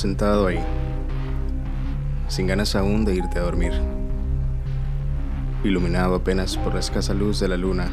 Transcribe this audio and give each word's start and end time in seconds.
sentado 0.00 0.46
ahí, 0.46 0.58
sin 2.28 2.46
ganas 2.46 2.74
aún 2.74 3.04
de 3.04 3.16
irte 3.16 3.38
a 3.38 3.42
dormir, 3.42 3.72
iluminado 5.62 6.14
apenas 6.14 6.56
por 6.56 6.72
la 6.72 6.80
escasa 6.80 7.12
luz 7.12 7.38
de 7.38 7.48
la 7.48 7.58
luna 7.58 7.90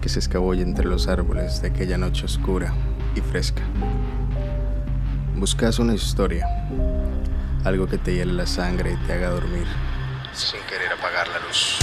que 0.00 0.08
se 0.08 0.18
escabulle 0.18 0.62
entre 0.62 0.84
los 0.84 1.06
árboles 1.06 1.62
de 1.62 1.68
aquella 1.68 1.96
noche 1.96 2.24
oscura 2.24 2.74
y 3.14 3.20
fresca. 3.20 3.62
Buscas 5.36 5.78
una 5.78 5.94
historia, 5.94 6.44
algo 7.62 7.86
que 7.86 7.98
te 7.98 8.16
hiele 8.16 8.32
la 8.32 8.46
sangre 8.46 8.94
y 8.94 9.06
te 9.06 9.12
haga 9.12 9.30
dormir, 9.30 9.66
sin 10.32 10.60
querer 10.62 10.92
apagar 10.92 11.28
la 11.28 11.38
luz. 11.46 11.81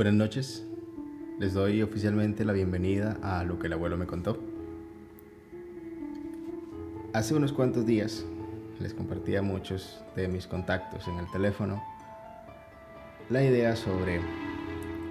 Buenas 0.00 0.14
noches, 0.14 0.64
les 1.38 1.52
doy 1.52 1.82
oficialmente 1.82 2.46
la 2.46 2.54
bienvenida 2.54 3.18
a 3.22 3.44
lo 3.44 3.58
que 3.58 3.66
el 3.66 3.74
abuelo 3.74 3.98
me 3.98 4.06
contó. 4.06 4.42
Hace 7.12 7.34
unos 7.34 7.52
cuantos 7.52 7.84
días 7.84 8.24
les 8.78 8.94
compartí 8.94 9.36
a 9.36 9.42
muchos 9.42 10.02
de 10.16 10.26
mis 10.26 10.46
contactos 10.46 11.06
en 11.06 11.18
el 11.18 11.30
teléfono 11.30 11.84
la 13.28 13.44
idea 13.44 13.76
sobre 13.76 14.22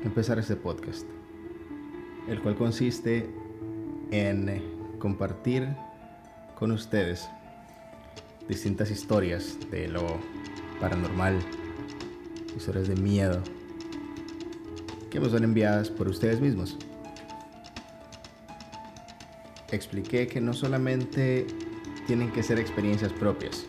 empezar 0.03 0.39
este 0.39 0.55
podcast, 0.55 1.05
el 2.27 2.41
cual 2.41 2.55
consiste 2.55 3.29
en 4.09 4.97
compartir 4.97 5.67
con 6.57 6.71
ustedes 6.71 7.29
distintas 8.47 8.89
historias 8.89 9.55
de 9.69 9.87
lo 9.87 10.19
paranormal, 10.81 11.37
historias 12.57 12.87
de 12.87 12.95
miedo, 12.95 13.43
que 15.09 15.19
me 15.19 15.29
son 15.29 15.43
enviadas 15.43 15.89
por 15.89 16.07
ustedes 16.07 16.39
mismos. 16.39 16.77
Expliqué 19.71 20.27
que 20.27 20.41
no 20.41 20.53
solamente 20.53 21.45
tienen 22.07 22.31
que 22.31 22.41
ser 22.41 22.59
experiencias 22.59 23.13
propias, 23.13 23.65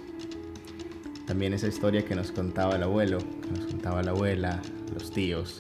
también 1.27 1.52
esa 1.52 1.68
historia 1.68 2.05
que 2.05 2.16
nos 2.16 2.33
contaba 2.33 2.74
el 2.74 2.83
abuelo, 2.83 3.18
que 3.18 3.50
nos 3.52 3.66
contaba 3.66 4.02
la 4.02 4.11
abuela, 4.11 4.61
los 4.92 5.12
tíos, 5.12 5.58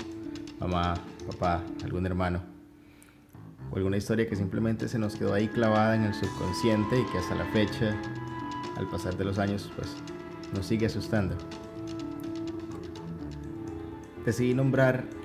mamá, 0.58 0.94
papá, 1.26 1.62
algún 1.84 2.06
hermano, 2.06 2.42
o 3.70 3.76
alguna 3.76 3.96
historia 3.96 4.28
que 4.28 4.34
simplemente 4.34 4.88
se 4.88 4.98
nos 4.98 5.14
quedó 5.14 5.32
ahí 5.32 5.46
clavada 5.46 5.94
en 5.94 6.02
el 6.02 6.14
subconsciente 6.14 6.98
y 6.98 7.04
que 7.12 7.18
hasta 7.18 7.36
la 7.36 7.44
fecha, 7.52 7.94
al 8.76 8.88
pasar 8.88 9.16
de 9.16 9.24
los 9.24 9.38
años, 9.38 9.70
pues 9.76 9.94
nos 10.52 10.66
sigue 10.66 10.86
asustando. 10.86 11.36
Decidí 14.24 14.54
nombrar 14.54 15.19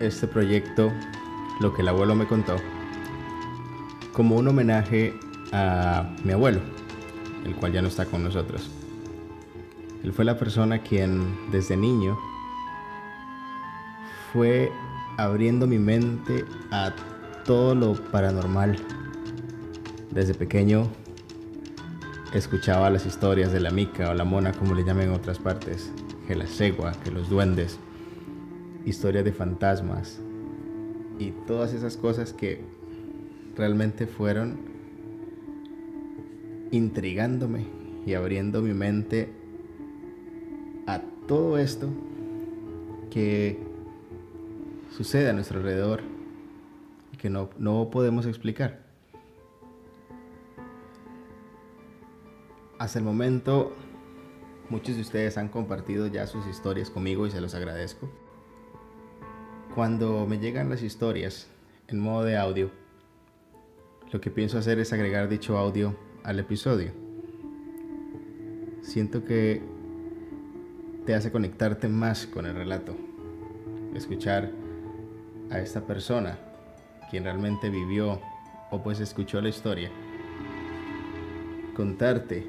este 0.00 0.26
proyecto, 0.26 0.92
lo 1.60 1.72
que 1.74 1.82
el 1.82 1.88
abuelo 1.88 2.14
me 2.14 2.26
contó, 2.26 2.56
como 4.12 4.36
un 4.36 4.48
homenaje 4.48 5.14
a 5.52 6.14
mi 6.24 6.32
abuelo, 6.32 6.60
el 7.44 7.54
cual 7.54 7.72
ya 7.72 7.82
no 7.82 7.88
está 7.88 8.06
con 8.06 8.24
nosotros. 8.24 8.70
Él 10.02 10.12
fue 10.12 10.24
la 10.24 10.38
persona 10.38 10.78
quien 10.78 11.50
desde 11.50 11.76
niño 11.76 12.16
fue 14.32 14.70
abriendo 15.16 15.66
mi 15.66 15.78
mente 15.78 16.44
a 16.70 16.92
todo 17.44 17.74
lo 17.74 17.94
paranormal. 17.94 18.76
Desde 20.10 20.34
pequeño 20.34 20.88
escuchaba 22.32 22.90
las 22.90 23.06
historias 23.06 23.52
de 23.52 23.60
la 23.60 23.70
mica 23.70 24.10
o 24.10 24.14
la 24.14 24.24
mona, 24.24 24.52
como 24.52 24.74
le 24.74 24.84
llaman 24.84 25.04
en 25.04 25.12
otras 25.12 25.38
partes, 25.38 25.90
que 26.26 26.34
la 26.34 26.46
cegua, 26.46 26.92
que 27.02 27.10
los 27.10 27.28
duendes, 27.28 27.78
historias 28.86 29.24
de 29.24 29.32
fantasmas 29.32 30.20
y 31.18 31.32
todas 31.46 31.74
esas 31.74 31.96
cosas 31.96 32.32
que 32.32 32.60
realmente 33.56 34.06
fueron 34.06 34.56
intrigándome 36.70 37.66
y 38.06 38.14
abriendo 38.14 38.62
mi 38.62 38.72
mente 38.72 39.32
a 40.86 41.00
todo 41.26 41.58
esto 41.58 41.88
que 43.10 43.58
sucede 44.96 45.30
a 45.30 45.32
nuestro 45.32 45.58
alrededor 45.58 46.02
y 47.12 47.16
que 47.16 47.28
no, 47.28 47.50
no 47.58 47.90
podemos 47.90 48.24
explicar. 48.26 48.86
Hasta 52.78 52.98
el 53.00 53.04
momento, 53.04 53.72
muchos 54.68 54.94
de 54.94 55.00
ustedes 55.00 55.38
han 55.38 55.48
compartido 55.48 56.06
ya 56.06 56.26
sus 56.26 56.46
historias 56.46 56.90
conmigo 56.90 57.26
y 57.26 57.30
se 57.30 57.40
los 57.40 57.54
agradezco. 57.54 58.08
Cuando 59.76 60.26
me 60.26 60.38
llegan 60.38 60.70
las 60.70 60.82
historias 60.82 61.48
en 61.88 62.00
modo 62.00 62.24
de 62.24 62.38
audio, 62.38 62.70
lo 64.10 64.22
que 64.22 64.30
pienso 64.30 64.56
hacer 64.56 64.78
es 64.78 64.90
agregar 64.94 65.28
dicho 65.28 65.58
audio 65.58 65.94
al 66.24 66.38
episodio. 66.38 66.92
Siento 68.80 69.22
que 69.26 69.60
te 71.04 71.14
hace 71.14 71.30
conectarte 71.30 71.88
más 71.88 72.26
con 72.26 72.46
el 72.46 72.54
relato, 72.54 72.96
escuchar 73.94 74.50
a 75.50 75.58
esta 75.58 75.82
persona, 75.82 76.38
quien 77.10 77.24
realmente 77.24 77.68
vivió 77.68 78.22
o 78.70 78.82
pues 78.82 79.00
escuchó 79.00 79.42
la 79.42 79.50
historia, 79.50 79.90
contarte 81.76 82.46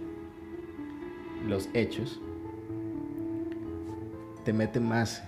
los 1.45 1.67
hechos, 1.73 2.21
te 4.45 4.53
mete 4.53 4.79
más 4.79 5.21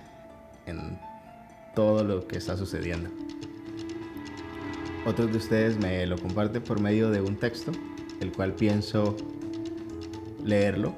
en 0.64 1.09
todo 1.74 2.04
lo 2.04 2.26
que 2.26 2.38
está 2.38 2.56
sucediendo. 2.56 3.10
Otros 5.06 5.30
de 5.32 5.38
ustedes 5.38 5.78
me 5.78 6.06
lo 6.06 6.18
comparten 6.18 6.62
por 6.62 6.80
medio 6.80 7.10
de 7.10 7.20
un 7.20 7.36
texto, 7.36 7.72
el 8.20 8.32
cual 8.32 8.54
pienso 8.54 9.16
leerlo 10.44 10.94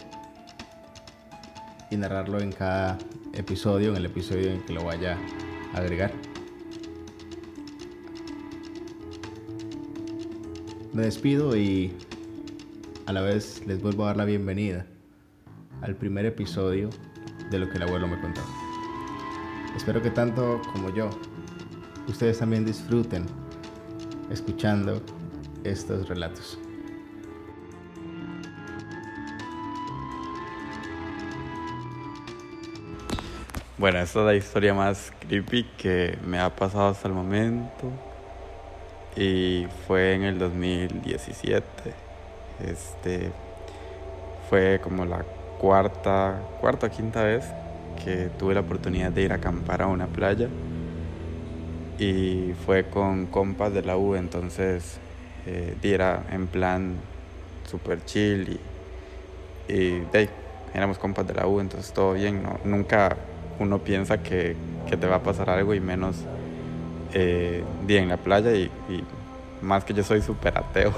y 1.91 1.97
narrarlo 1.97 2.41
en 2.41 2.53
cada 2.53 2.99
episodio, 3.33 3.91
en 3.91 3.97
el 3.97 4.07
episodio 4.07 4.51
en 4.51 4.63
que 4.63 4.73
lo 4.73 4.85
vaya 4.85 5.19
a 5.75 5.79
agregar. 5.79 6.13
Me 10.93 11.05
despido 11.05 11.57
y 11.57 11.93
a 13.07 13.13
la 13.13 13.23
vez 13.23 13.67
les 13.67 13.81
vuelvo 13.81 14.05
a 14.05 14.09
dar 14.09 14.17
la 14.19 14.25
bienvenida 14.25 14.87
al 15.81 15.97
primer 15.97 16.27
episodio 16.27 16.91
de 17.51 17.59
lo 17.59 17.69
que 17.69 17.77
el 17.77 17.83
abuelo 17.83 18.09
me 18.09 18.21
contó. 18.21 18.43
Espero 19.77 20.03
que 20.03 20.11
tanto 20.11 20.61
como 20.73 20.91
yo, 20.91 21.09
ustedes 22.07 22.39
también 22.39 22.65
disfruten 22.65 23.27
escuchando 24.31 25.01
estos 25.65 26.09
relatos. 26.09 26.59
Bueno, 33.79 33.99
esta 33.99 34.21
es 34.21 34.27
la 34.27 34.35
historia 34.35 34.75
más 34.75 35.13
creepy 35.21 35.65
que 35.77 36.19
me 36.25 36.39
ha 36.39 36.55
pasado 36.55 36.89
hasta 36.89 37.09
el 37.09 37.15
momento. 37.15 37.91
Y 39.17 39.67
fue 39.87 40.15
en 40.15 40.23
el 40.23 40.39
2017. 40.39 41.65
Este 42.65 43.33
fue 44.49 44.81
como 44.81 45.05
la 45.05 45.25
cuarta, 45.59 46.41
cuarta 46.61 46.87
o 46.87 46.91
quinta 46.91 47.25
vez 47.25 47.45
que 48.05 48.31
tuve 48.39 48.55
la 48.55 48.61
oportunidad 48.61 49.13
de 49.13 49.23
ir 49.23 49.33
a 49.33 49.37
acampar 49.37 49.83
a 49.83 49.87
una 49.87 50.07
playa. 50.07 50.49
Y 51.99 52.53
fue 52.67 52.85
con 52.85 53.27
compas 53.27 53.73
de 53.73 53.83
la 53.83 53.97
U, 53.97 54.15
entonces 54.15 54.99
eh, 55.47 55.77
era 55.83 56.25
en 56.33 56.47
plan 56.47 56.97
super 57.71 58.05
chill 58.05 58.59
y, 59.69 59.73
y 59.73 60.03
éramos 60.75 60.99
compas 60.99 61.27
de 61.27 61.35
la 61.35 61.47
U, 61.47 61.61
entonces 61.61 61.93
todo 61.93 62.15
bien, 62.15 62.43
¿no? 62.43 62.59
nunca 62.65 63.17
uno 63.59 63.79
piensa 63.79 64.23
que, 64.23 64.57
que 64.89 64.97
te 64.97 65.07
va 65.07 65.17
a 65.17 65.23
pasar 65.23 65.51
algo 65.51 65.75
y 65.75 65.81
menos 65.81 66.17
eh, 67.15 67.63
en 67.89 68.09
la 68.09 68.17
playa 68.17 68.53
y, 68.55 68.71
más 69.61 69.85
que 69.85 69.95
yo 69.95 70.03
soy 70.03 70.23
súper 70.23 70.59
ateo. 70.59 70.93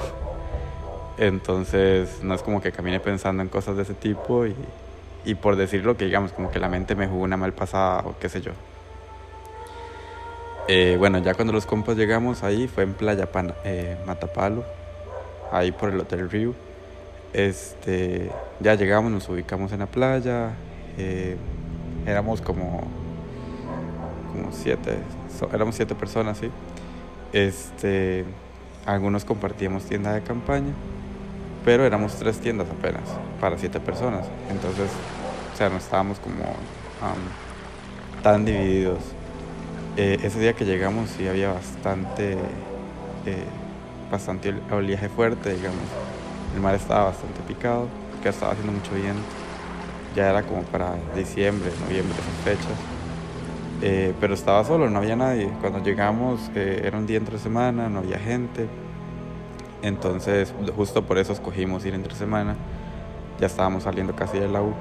Entonces 1.19 2.20
no 2.23 2.34
es 2.34 2.43
como 2.43 2.62
que 2.62 2.73
camine 2.73 2.99
pensando 2.99 3.43
en 3.43 3.49
cosas 3.49 3.76
de 3.76 3.82
ese 3.82 3.94
tipo 3.94 4.46
y, 4.46 4.55
y 5.25 5.35
por 5.35 5.56
decirlo 5.56 5.97
que 5.97 6.05
digamos 6.05 6.32
como 6.32 6.50
que 6.50 6.59
la 6.59 6.69
mente 6.69 6.94
me 6.94 7.06
jugó 7.06 7.23
una 7.23 7.37
mal 7.37 7.53
pasada 7.53 8.03
o 8.05 8.17
qué 8.19 8.29
sé 8.29 8.41
yo. 8.41 8.53
Eh, 10.67 10.97
bueno, 10.99 11.19
ya 11.19 11.35
cuando 11.35 11.53
los 11.53 11.67
compas 11.67 11.97
llegamos 11.97 12.43
ahí 12.43 12.69
fue 12.69 12.85
en 12.85 12.94
Playa 12.94 13.29
eh, 13.65 13.99
Matapalo, 14.06 14.65
ahí 15.53 15.73
por 15.73 15.91
el 15.91 16.00
Hotel 16.00 16.31
Rio. 16.31 16.55
Este, 17.35 18.31
ya 18.61 18.75
llegamos, 18.75 19.11
nos 19.11 19.29
ubicamos 19.29 19.73
en 19.73 19.81
la 19.81 19.87
playa. 19.87 20.53
Eh, 20.97 21.37
éramos 22.06 22.41
como, 22.41 22.87
como 24.32 24.53
siete, 24.53 24.99
éramos 25.53 25.75
siete 25.75 25.94
personas, 25.94 26.38
sí. 26.38 26.50
Este, 27.32 28.25
algunos 28.87 29.25
compartíamos 29.25 29.85
tienda 29.85 30.12
de 30.15 30.23
campaña, 30.23 30.73
pero 31.64 31.84
éramos 31.84 32.14
tres 32.16 32.38
tiendas 32.38 32.69
apenas 32.70 33.02
para 33.40 33.58
siete 33.58 33.81
personas. 33.81 34.26
Entonces, 34.50 34.90
o 35.52 35.56
sea, 35.56 35.69
no 35.70 35.78
estábamos 35.78 36.19
como 36.19 36.44
tan 38.22 38.44
divididos. 38.44 39.00
Eh, 39.96 40.19
ese 40.22 40.40
día 40.40 40.55
que 40.55 40.64
llegamos 40.64 41.11
sí 41.11 41.26
había 41.28 41.52
bastante, 41.52 42.32
eh, 43.26 43.44
bastante 44.11 44.55
oleaje 44.70 45.08
fuerte, 45.08 45.55
digamos. 45.55 45.82
El 46.55 46.61
mar 46.61 46.75
estaba 46.75 47.05
bastante 47.05 47.40
picado, 47.46 47.88
porque 48.12 48.28
estaba 48.28 48.52
haciendo 48.52 48.72
mucho 48.72 48.93
viento. 48.94 49.22
Ya 50.14 50.31
era 50.31 50.43
como 50.43 50.62
para 50.62 50.94
diciembre, 51.17 51.70
noviembre, 51.81 52.14
esas 52.19 52.58
fechas. 52.58 52.78
Eh, 53.82 54.14
pero 54.20 54.34
estaba 54.34 54.64
solo, 54.64 54.88
no 54.90 54.99
había 54.99 55.17
nadie. 55.17 55.50
Cuando 55.60 55.82
llegamos 55.82 56.50
era 56.55 56.96
un 56.96 57.06
día 57.06 57.19
entre 57.19 57.38
semana, 57.38 57.88
no 57.88 58.00
había 58.00 58.19
gente. 58.19 58.69
Entonces, 59.84 60.54
justo 60.75 61.04
por 61.04 61.19
eso 61.19 61.34
escogimos 61.34 61.84
ir 61.84 61.92
entre 61.92 62.14
semana. 62.14 62.56
Ya 63.38 63.48
estábamos 63.48 63.82
saliendo 63.82 64.16
casi 64.16 64.38
de 64.38 64.48
la 64.48 64.62
U. 64.62 64.72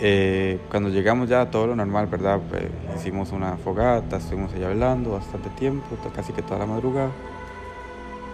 Eh, 0.00 0.58
cuando 0.70 0.88
llegamos 0.88 1.28
ya 1.28 1.50
todo 1.50 1.66
lo 1.66 1.76
normal, 1.76 2.06
¿verdad? 2.06 2.40
Pues, 2.48 2.64
hicimos 2.96 3.30
una 3.32 3.58
fogata, 3.58 4.16
estuvimos 4.16 4.54
ahí 4.54 4.64
hablando 4.64 5.10
bastante 5.10 5.50
tiempo, 5.50 5.84
casi 6.14 6.32
que 6.32 6.40
toda 6.40 6.60
la 6.60 6.66
madrugada. 6.66 7.10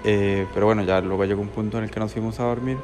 Eh, 0.05 0.47
pero 0.55 0.67
bueno, 0.67 0.85
ya 0.85 1.01
luego 1.01 1.25
llegó 1.25 1.43
un 1.43 1.49
punto 1.49 1.79
en 1.79 1.85
el 1.85 1.91
que 1.91 1.99
nos 1.99 2.13
fuimos 2.13 2.39
a 2.39 2.45
dormir 2.45 2.79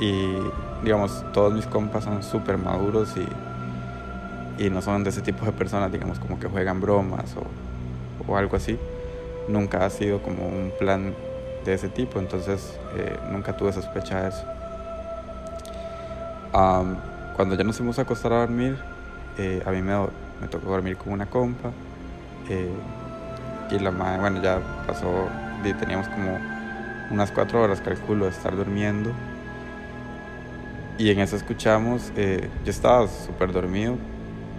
y 0.00 0.34
digamos, 0.82 1.24
todos 1.34 1.52
mis 1.52 1.66
compas 1.66 2.04
son 2.04 2.22
súper 2.22 2.56
maduros 2.56 3.14
y, 3.16 4.64
y, 4.64 4.70
no 4.70 4.80
son 4.80 5.04
de 5.04 5.10
ese 5.10 5.20
tipo 5.20 5.44
de 5.44 5.52
personas, 5.52 5.92
digamos, 5.92 6.18
como 6.18 6.38
que 6.38 6.48
juegan 6.48 6.80
bromas 6.80 7.34
o, 7.36 8.32
o 8.32 8.36
algo 8.36 8.56
así. 8.56 8.78
Nunca 9.48 9.84
ha 9.84 9.90
sido 9.90 10.22
como 10.22 10.46
un 10.46 10.72
plan 10.78 11.14
de 11.64 11.74
ese 11.74 11.88
tipo, 11.88 12.18
entonces 12.18 12.78
eh, 12.96 13.18
nunca 13.30 13.56
tuve 13.56 13.72
sospecha 13.72 14.22
de 14.22 14.28
eso 14.28 14.44
cuando 17.34 17.54
ya 17.54 17.64
nos 17.64 17.76
fuimos 17.76 17.98
a 17.98 18.02
acostar 18.02 18.32
a 18.32 18.40
dormir, 18.40 18.76
eh, 19.38 19.62
a 19.64 19.70
mí 19.70 19.80
me, 19.80 19.96
me, 20.40 20.48
tocó 20.50 20.70
dormir 20.70 20.96
con 20.96 21.12
una 21.12 21.26
compa. 21.26 21.70
Eh, 22.48 22.68
y 23.70 23.78
la 23.78 23.90
madre, 23.90 24.20
bueno, 24.20 24.42
ya 24.42 24.60
pasó, 24.86 25.28
teníamos 25.80 26.08
como 26.08 26.38
unas 27.10 27.30
cuatro 27.30 27.62
horas, 27.62 27.80
calculo, 27.80 28.26
de 28.26 28.32
estar 28.32 28.54
durmiendo. 28.54 29.10
Y 30.98 31.10
en 31.10 31.20
eso 31.20 31.36
escuchamos, 31.36 32.12
yo 32.14 32.70
estaba 32.70 33.08
súper 33.08 33.50
dormido, 33.50 33.96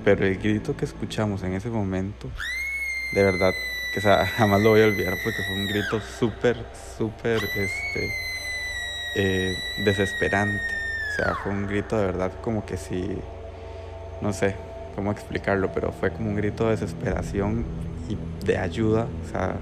pero 0.03 0.25
el 0.25 0.37
grito 0.39 0.75
que 0.75 0.85
escuchamos 0.85 1.43
en 1.43 1.53
ese 1.53 1.69
momento, 1.69 2.27
de 3.13 3.23
verdad, 3.23 3.53
que 3.93 4.01
jamás 4.37 4.61
lo 4.61 4.71
voy 4.71 4.81
a 4.81 4.85
olvidar 4.85 5.17
porque 5.23 5.43
fue 5.43 5.55
un 5.55 5.67
grito 5.67 6.01
súper, 6.01 6.57
súper 6.97 7.41
este, 7.55 8.09
desesperante. 9.83 10.73
O 11.11 11.15
sea, 11.15 11.35
fue 11.35 11.51
un 11.51 11.67
grito 11.67 11.97
de 11.97 12.07
verdad 12.07 12.31
como 12.41 12.65
que 12.65 12.77
sí, 12.77 13.17
no 14.21 14.33
sé 14.33 14.55
cómo 14.95 15.11
explicarlo, 15.11 15.71
pero 15.73 15.91
fue 15.91 16.11
como 16.11 16.29
un 16.29 16.35
grito 16.35 16.65
de 16.65 16.71
desesperación 16.71 17.65
y 18.09 18.17
de 18.45 18.57
ayuda. 18.57 19.07
O 19.25 19.31
sea, 19.31 19.55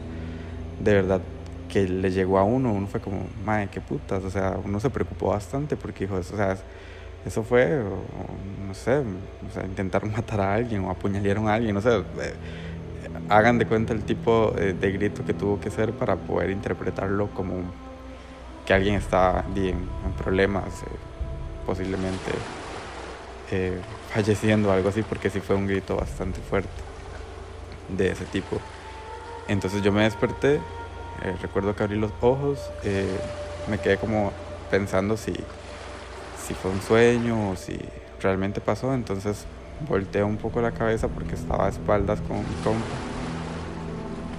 de 0.79 0.93
verdad 0.93 1.21
que 1.67 1.87
le 1.87 2.11
llegó 2.11 2.37
a 2.37 2.43
uno, 2.43 2.73
uno 2.73 2.87
fue 2.87 3.01
como, 3.01 3.27
madre, 3.45 3.69
qué 3.71 3.81
putas. 3.81 4.23
O 4.23 4.29
sea, 4.29 4.57
uno 4.63 4.79
se 4.79 4.89
preocupó 4.89 5.29
bastante 5.29 5.75
porque 5.75 6.05
dijo, 6.05 6.15
o 6.15 6.23
sea, 6.23 6.57
eso 7.25 7.43
fue, 7.43 7.83
no 8.67 8.73
sé, 8.73 8.99
o 8.99 9.53
sea, 9.53 9.65
intentaron 9.65 10.11
matar 10.11 10.39
a 10.39 10.53
alguien 10.53 10.85
o 10.85 10.89
apuñalearon 10.89 11.49
a 11.49 11.55
alguien, 11.55 11.75
no 11.75 11.81
sé. 11.81 11.89
Eh, 13.31 13.33
hagan 13.33 13.57
de 13.57 13.65
cuenta 13.65 13.93
el 13.93 14.03
tipo 14.03 14.51
de, 14.51 14.91
grito 14.91 15.25
que 15.25 15.33
tuvo 15.33 15.59
que 15.59 15.69
ser 15.69 15.93
para 15.93 16.15
poder 16.15 16.49
interpretarlo 16.49 17.29
como 17.29 17.55
que 18.65 18.73
alguien 18.73 18.95
está 18.95 19.45
en, 19.55 19.67
en 19.67 20.13
problemas. 20.17 20.83
Eh, 20.83 21.11
posiblemente 21.65 22.31
eh, 23.51 23.79
falleciendo 24.13 24.69
o 24.69 24.71
algo 24.71 24.89
así, 24.89 25.03
porque 25.03 25.29
sí 25.29 25.39
fue 25.39 25.55
un 25.55 25.67
grito 25.67 25.95
bastante 25.95 26.39
fuerte 26.41 26.69
de 27.89 28.11
ese 28.11 28.25
tipo. 28.25 28.59
Entonces 29.47 29.81
yo 29.81 29.91
me 29.91 30.03
desperté, 30.03 30.55
eh, 30.55 31.35
recuerdo 31.41 31.75
que 31.75 31.83
abrí 31.83 31.97
los 31.97 32.11
ojos, 32.21 32.59
eh, 32.83 33.17
me 33.69 33.77
quedé 33.77 33.97
como 33.97 34.31
pensando 34.69 35.17
si, 35.17 35.33
si 36.45 36.53
fue 36.53 36.71
un 36.71 36.81
sueño 36.81 37.51
o 37.51 37.55
si 37.55 37.79
realmente 38.21 38.61
pasó, 38.61 38.93
entonces 38.93 39.45
volteé 39.87 40.23
un 40.23 40.37
poco 40.37 40.61
la 40.61 40.71
cabeza 40.71 41.07
porque 41.07 41.35
estaba 41.35 41.65
a 41.65 41.69
espaldas 41.69 42.21
con 42.21 42.37
mi 42.37 42.55
compa 42.63 42.85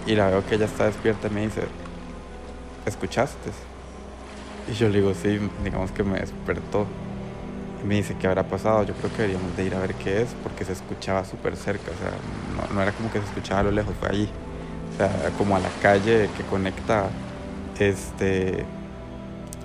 y 0.06 0.14
la 0.14 0.28
veo 0.28 0.44
que 0.46 0.56
ella 0.56 0.66
está 0.66 0.86
despierta 0.86 1.28
y 1.28 1.30
me 1.30 1.42
dice, 1.42 1.62
¿escuchaste? 2.86 3.50
Y 4.70 4.74
yo 4.74 4.88
le 4.88 5.00
digo, 5.00 5.12
sí, 5.14 5.38
digamos 5.64 5.90
que 5.92 6.02
me 6.02 6.18
despertó 6.20 6.86
me 7.84 7.96
dice 7.96 8.16
qué 8.18 8.26
habrá 8.26 8.44
pasado. 8.44 8.84
Yo 8.84 8.94
creo 8.94 9.10
que 9.10 9.22
deberíamos 9.22 9.56
de 9.56 9.64
ir 9.64 9.74
a 9.74 9.80
ver 9.80 9.94
qué 9.94 10.22
es 10.22 10.34
porque 10.42 10.64
se 10.64 10.72
escuchaba 10.72 11.24
súper 11.24 11.56
cerca. 11.56 11.90
O 11.90 11.98
sea, 11.98 12.68
no, 12.74 12.82
era 12.82 12.92
como 12.92 13.10
que 13.10 13.18
se 13.18 13.26
escuchaba 13.26 13.60
a 13.60 13.64
lo 13.64 13.70
lejos, 13.70 13.94
fue 13.98 14.08
allí. 14.08 14.28
O 14.94 14.96
sea, 14.96 15.10
como 15.38 15.56
a 15.56 15.58
la 15.58 15.68
calle 15.80 16.28
que 16.36 16.42
conecta 16.44 17.08
este, 17.78 18.64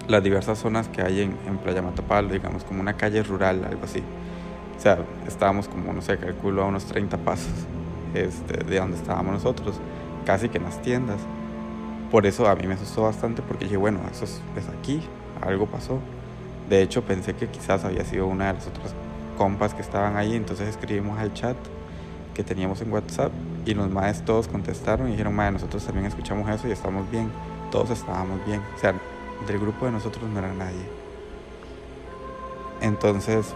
las 0.08 0.24
diversas 0.24 0.58
zonas 0.58 0.88
que 0.88 1.02
hay 1.02 1.22
en, 1.22 1.38
en 1.46 1.58
Playa 1.58 1.82
Matapalo, 1.82 2.30
digamos, 2.30 2.64
como 2.64 2.82
una 2.82 2.94
calle 2.94 3.22
rural, 3.24 3.64
algo 3.66 3.84
así. 3.84 4.02
O 4.78 4.80
sea, 4.80 5.00
estábamos 5.28 5.68
como, 5.68 5.94
no 5.94 6.02
sé, 6.02 6.18
calculo 6.18 6.64
a 6.64 6.66
unos 6.66 6.86
30 6.86 7.18
pasos 7.18 7.52
este, 8.14 8.64
de 8.64 8.80
donde 8.80 8.98
estábamos 8.98 9.34
nosotros, 9.34 9.76
casi 10.28 10.50
que 10.50 10.58
en 10.58 10.66
las 10.66 10.82
tiendas. 10.82 11.22
Por 12.12 12.26
eso 12.26 12.48
a 12.48 12.56
mí 12.56 12.68
me 12.68 12.74
asustó 12.74 13.04
bastante 13.04 13.42
porque 13.42 13.64
dije, 13.64 13.78
bueno, 13.78 14.02
eso 14.12 14.26
es 14.26 14.42
aquí, 14.78 15.02
algo 15.42 15.68
pasó. 15.68 16.00
De 16.70 16.82
hecho, 16.82 17.02
pensé 17.02 17.34
que 17.34 17.48
quizás 17.48 17.86
había 17.86 18.04
sido 18.04 18.28
una 18.28 18.48
de 18.48 18.54
las 18.56 18.68
otras 18.68 18.94
compas 19.38 19.74
que 19.74 19.82
estaban 19.82 20.18
ahí, 20.18 20.36
entonces 20.36 20.68
escribimos 20.68 21.18
al 21.18 21.34
chat 21.34 21.56
que 22.34 22.44
teníamos 22.44 22.82
en 22.82 22.92
WhatsApp 22.92 23.32
y 23.66 23.74
los 23.74 23.90
maes 23.90 24.26
todos 24.26 24.50
contestaron 24.50 25.08
y 25.08 25.12
dijeron, 25.12 25.34
mae, 25.34 25.52
nosotros 25.52 25.86
también 25.86 26.06
escuchamos 26.06 26.50
eso 26.50 26.68
y 26.68 26.72
estamos 26.72 27.10
bien, 27.10 27.32
todos 27.72 27.90
estábamos 27.92 28.46
bien, 28.46 28.62
o 28.76 28.80
sea, 28.80 28.94
del 29.48 29.60
grupo 29.60 29.86
de 29.86 29.94
nosotros 29.94 30.30
no 30.30 30.40
era 30.40 30.54
nadie. 30.54 30.86
Entonces, 32.82 33.54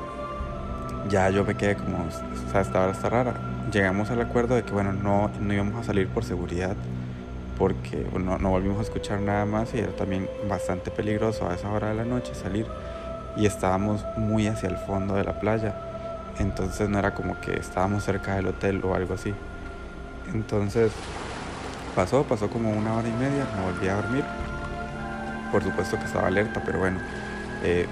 ya 1.09 1.29
yo 1.29 1.43
me 1.43 1.55
quedé 1.55 1.75
como, 1.75 1.97
o 1.97 2.51
sea, 2.51 2.61
esta 2.61 2.81
hora 2.81 2.91
está 2.91 3.09
rara. 3.09 3.33
Llegamos 3.71 4.09
al 4.11 4.21
acuerdo 4.21 4.55
de 4.55 4.63
que, 4.63 4.71
bueno, 4.71 4.93
no, 4.93 5.29
no 5.39 5.53
íbamos 5.53 5.75
a 5.75 5.83
salir 5.83 6.07
por 6.07 6.23
seguridad, 6.23 6.75
porque 7.57 8.05
no, 8.19 8.37
no 8.37 8.49
volvimos 8.49 8.79
a 8.79 8.81
escuchar 8.81 9.21
nada 9.21 9.45
más 9.45 9.73
y 9.73 9.79
era 9.79 9.91
también 9.91 10.29
bastante 10.49 10.91
peligroso 10.91 11.49
a 11.49 11.55
esa 11.55 11.69
hora 11.71 11.89
de 11.89 11.95
la 11.95 12.05
noche 12.05 12.33
salir 12.33 12.65
y 13.35 13.45
estábamos 13.45 14.05
muy 14.17 14.47
hacia 14.47 14.69
el 14.69 14.77
fondo 14.77 15.15
de 15.15 15.23
la 15.23 15.39
playa. 15.39 15.75
Entonces 16.39 16.89
no 16.89 16.99
era 16.99 17.13
como 17.13 17.39
que 17.39 17.53
estábamos 17.53 18.03
cerca 18.03 18.35
del 18.35 18.47
hotel 18.47 18.81
o 18.83 18.95
algo 18.95 19.13
así. 19.13 19.33
Entonces 20.33 20.91
pasó, 21.95 22.23
pasó 22.23 22.49
como 22.49 22.71
una 22.71 22.95
hora 22.95 23.07
y 23.07 23.13
media, 23.13 23.45
me 23.55 23.71
volví 23.71 23.87
a 23.87 23.95
dormir. 23.95 24.23
Por 25.51 25.63
supuesto 25.63 25.97
que 25.97 26.05
estaba 26.05 26.27
alerta, 26.27 26.61
pero 26.65 26.79
bueno, 26.79 26.99
eh, 27.63 27.85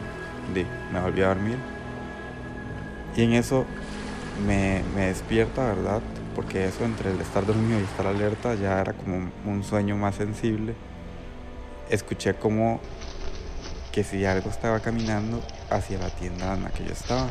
me 0.94 1.00
volví 1.00 1.22
a 1.22 1.28
dormir. 1.28 1.58
Y 3.20 3.24
en 3.24 3.34
eso 3.34 3.66
me, 4.48 4.82
despierta, 4.96 5.66
¿verdad? 5.66 6.02
Porque 6.36 6.70
eso 6.70 6.86
entre 6.86 7.12
el 7.12 7.20
estar 7.20 7.46
dormido 7.46 7.78
y 7.78 7.84
estar 7.84 8.08
alerta 8.08 8.56
ya 8.56 8.80
era 8.80 8.94
como 8.94 9.30
un 9.46 9.62
sueño 9.62 9.98
más 9.98 10.16
sensible. 10.16 10.74
Escuché 11.90 12.36
como 12.36 12.80
que 13.92 14.06
si 14.06 14.24
algo 14.24 14.50
estaba 14.50 14.80
caminando 14.80 15.42
hacia 15.70 16.00
la 16.00 16.10
tienda 16.12 16.54
en 16.54 16.64
la 16.64 16.70
que 16.70 16.86
yo 16.86 16.94
estaba. 16.94 17.28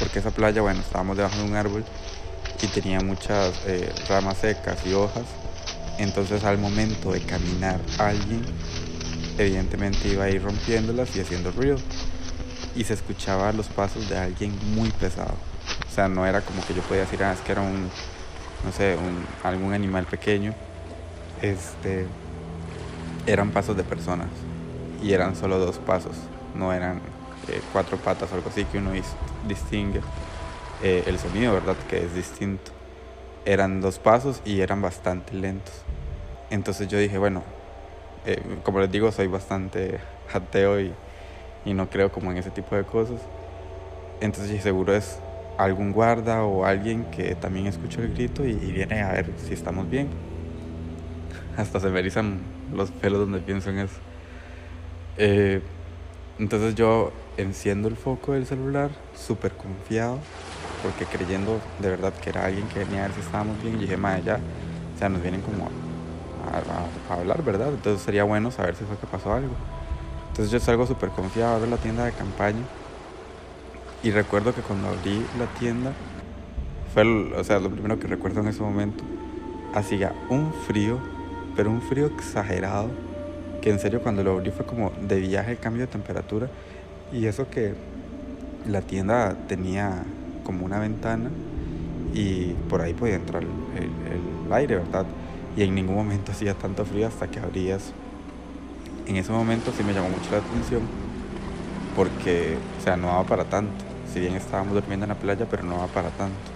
Porque 0.00 0.18
esa 0.18 0.32
playa, 0.32 0.60
bueno, 0.60 0.80
estábamos 0.80 1.18
debajo 1.18 1.36
de 1.36 1.44
un 1.44 1.54
árbol 1.54 1.84
y 2.60 2.66
tenía 2.66 2.98
muchas 2.98 3.54
eh, 3.66 3.92
ramas 4.08 4.38
secas 4.38 4.84
y 4.84 4.92
hojas. 4.92 5.26
Entonces 6.00 6.42
al 6.42 6.58
momento 6.58 7.12
de 7.12 7.20
caminar 7.20 7.78
alguien, 7.98 8.42
evidentemente 9.38 10.08
iba 10.08 10.24
a 10.24 10.30
ir 10.30 10.42
rompiéndolas 10.42 11.14
y 11.14 11.20
haciendo 11.20 11.52
ruido. 11.52 11.76
Y 12.76 12.84
se 12.84 12.94
escuchaba 12.94 13.52
los 13.52 13.68
pasos 13.68 14.08
de 14.08 14.18
alguien 14.18 14.58
muy 14.74 14.90
pesado. 14.90 15.34
O 15.88 15.90
sea, 15.94 16.08
no 16.08 16.26
era 16.26 16.40
como 16.40 16.64
que 16.66 16.74
yo 16.74 16.82
podía 16.82 17.02
decir, 17.02 17.22
ah, 17.22 17.32
es 17.32 17.40
que 17.40 17.52
era 17.52 17.60
un, 17.60 17.88
no 18.64 18.72
sé, 18.72 18.96
un, 18.96 19.24
algún 19.42 19.72
animal 19.72 20.06
pequeño. 20.06 20.54
Este, 21.40 22.06
eran 23.26 23.50
pasos 23.50 23.76
de 23.76 23.84
personas 23.84 24.28
y 25.02 25.12
eran 25.12 25.36
solo 25.36 25.58
dos 25.58 25.78
pasos, 25.78 26.16
no 26.54 26.72
eran 26.72 27.00
eh, 27.48 27.60
cuatro 27.72 27.96
patas 27.98 28.32
o 28.32 28.34
algo 28.34 28.48
así 28.48 28.64
que 28.64 28.78
uno 28.78 28.90
distingue 29.46 30.00
eh, 30.82 31.04
el 31.06 31.18
sonido, 31.18 31.52
¿verdad? 31.52 31.76
Que 31.88 32.04
es 32.04 32.14
distinto. 32.14 32.72
Eran 33.44 33.80
dos 33.80 33.98
pasos 33.98 34.40
y 34.44 34.60
eran 34.60 34.80
bastante 34.80 35.34
lentos. 35.34 35.74
Entonces 36.50 36.88
yo 36.88 36.98
dije, 36.98 37.18
bueno, 37.18 37.42
eh, 38.26 38.42
como 38.62 38.80
les 38.80 38.90
digo, 38.90 39.12
soy 39.12 39.26
bastante 39.26 40.00
ateo 40.32 40.80
y, 40.80 40.92
y, 41.64 41.74
no 41.74 41.88
creo 41.88 42.10
como 42.12 42.30
en 42.30 42.38
ese 42.38 42.50
tipo 42.50 42.76
de 42.76 42.84
cosas. 42.84 43.20
Entonces 44.20 44.62
seguro 44.62 44.94
es 44.94 45.18
algún 45.58 45.92
guarda 45.92 46.44
o 46.44 46.64
alguien 46.64 47.04
que 47.10 47.34
también 47.34 47.66
escuchó 47.66 48.00
el 48.02 48.12
grito 48.14 48.44
y, 48.44 48.52
y 48.52 48.72
viene 48.72 49.02
a 49.02 49.12
ver 49.12 49.30
si 49.38 49.54
estamos 49.54 49.88
bien. 49.88 50.08
Hasta 51.56 51.80
se 51.80 51.88
me 51.88 52.00
erizan 52.00 52.40
los 52.72 52.90
pelos 52.90 53.20
donde 53.20 53.38
pienso 53.38 53.70
en 53.70 53.78
eso. 53.78 53.96
Eh, 55.16 55.60
entonces 56.38 56.74
yo 56.74 57.12
enciendo 57.36 57.88
el 57.88 57.96
foco 57.96 58.32
del 58.32 58.46
celular, 58.46 58.90
súper 59.14 59.52
confiado, 59.52 60.18
porque 60.82 61.04
creyendo 61.04 61.60
de 61.78 61.90
verdad 61.90 62.12
que 62.12 62.30
era 62.30 62.46
alguien 62.46 62.66
que 62.68 62.80
venía 62.80 63.04
a 63.04 63.08
ver 63.08 63.14
si 63.14 63.20
estábamos 63.20 63.62
bien, 63.62 63.76
y 63.76 63.82
dije, 63.82 63.96
madre, 63.96 64.22
ya, 64.24 64.40
o 64.94 64.98
sea, 64.98 65.08
nos 65.08 65.22
vienen 65.22 65.40
como 65.40 65.66
a, 65.66 67.12
a, 67.12 67.18
hablar, 67.18 67.42
¿verdad? 67.44 67.68
Entonces 67.68 68.02
sería 68.02 68.24
bueno 68.24 68.50
saber 68.50 68.74
si 68.74 68.84
fue 68.84 68.96
que 68.96 69.06
pasó 69.06 69.32
algo. 69.32 69.54
Entonces 70.34 70.50
yo 70.50 70.58
salgo 70.58 70.84
súper 70.84 71.10
confiado, 71.10 71.54
abro 71.54 71.70
la 71.70 71.76
tienda 71.76 72.04
de 72.04 72.10
campaña 72.10 72.64
y 74.02 74.10
recuerdo 74.10 74.52
que 74.52 74.62
cuando 74.62 74.88
abrí 74.88 75.24
la 75.38 75.46
tienda, 75.60 75.92
fue, 76.92 77.04
o 77.32 77.44
sea, 77.44 77.60
lo 77.60 77.70
primero 77.70 78.00
que 78.00 78.08
recuerdo 78.08 78.40
en 78.40 78.48
ese 78.48 78.60
momento, 78.60 79.04
hacía 79.74 80.12
un 80.30 80.52
frío, 80.66 80.98
pero 81.54 81.70
un 81.70 81.80
frío 81.80 82.06
exagerado, 82.06 82.90
que 83.62 83.70
en 83.70 83.78
serio 83.78 84.02
cuando 84.02 84.24
lo 84.24 84.32
abrí 84.32 84.50
fue 84.50 84.66
como 84.66 84.90
de 85.06 85.20
viaje 85.20 85.52
el 85.52 85.58
cambio 85.58 85.82
de 85.82 85.86
temperatura 85.86 86.48
y 87.12 87.26
eso 87.26 87.48
que 87.48 87.74
la 88.66 88.82
tienda 88.82 89.36
tenía 89.46 90.02
como 90.42 90.64
una 90.64 90.80
ventana 90.80 91.30
y 92.12 92.54
por 92.68 92.80
ahí 92.80 92.92
podía 92.92 93.14
entrar 93.14 93.44
el, 93.44 93.50
el 94.48 94.52
aire, 94.52 94.78
¿verdad? 94.78 95.06
y 95.56 95.62
en 95.62 95.76
ningún 95.76 95.94
momento 95.94 96.32
hacía 96.32 96.54
tanto 96.54 96.84
frío 96.84 97.06
hasta 97.06 97.28
que 97.28 97.38
abrí 97.38 97.70
eso. 97.70 97.92
En 99.06 99.16
ese 99.16 99.32
momento 99.32 99.72
sí 99.76 99.82
me 99.82 99.92
llamó 99.92 100.08
mucho 100.08 100.30
la 100.30 100.38
atención 100.38 100.82
porque, 101.94 102.56
o 102.80 102.82
sea, 102.82 102.96
no 102.96 103.08
daba 103.08 103.24
para 103.24 103.44
tanto. 103.44 103.84
Si 104.12 104.20
bien 104.20 104.34
estábamos 104.34 104.74
durmiendo 104.74 105.04
en 105.04 105.10
la 105.10 105.16
playa, 105.16 105.46
pero 105.50 105.62
no 105.62 105.76
daba 105.76 105.86
para 105.88 106.08
tanto. 106.10 106.50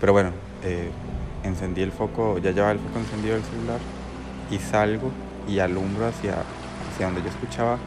Pero 0.00 0.12
bueno, 0.12 0.30
eh, 0.64 0.90
encendí 1.44 1.82
el 1.82 1.92
foco, 1.92 2.38
ya 2.38 2.50
llevaba 2.50 2.72
el 2.72 2.78
foco 2.78 2.98
encendido 2.98 3.34
del 3.34 3.44
celular 3.44 3.78
y 4.50 4.58
salgo 4.58 5.10
y 5.48 5.58
alumbro 5.58 6.06
hacia, 6.06 6.34
hacia 6.90 7.06
donde 7.06 7.22
yo 7.22 7.28
escuchaba 7.28 7.78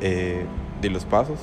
eh, 0.00 0.44
de 0.80 0.90
los 0.90 1.04
pasos 1.04 1.38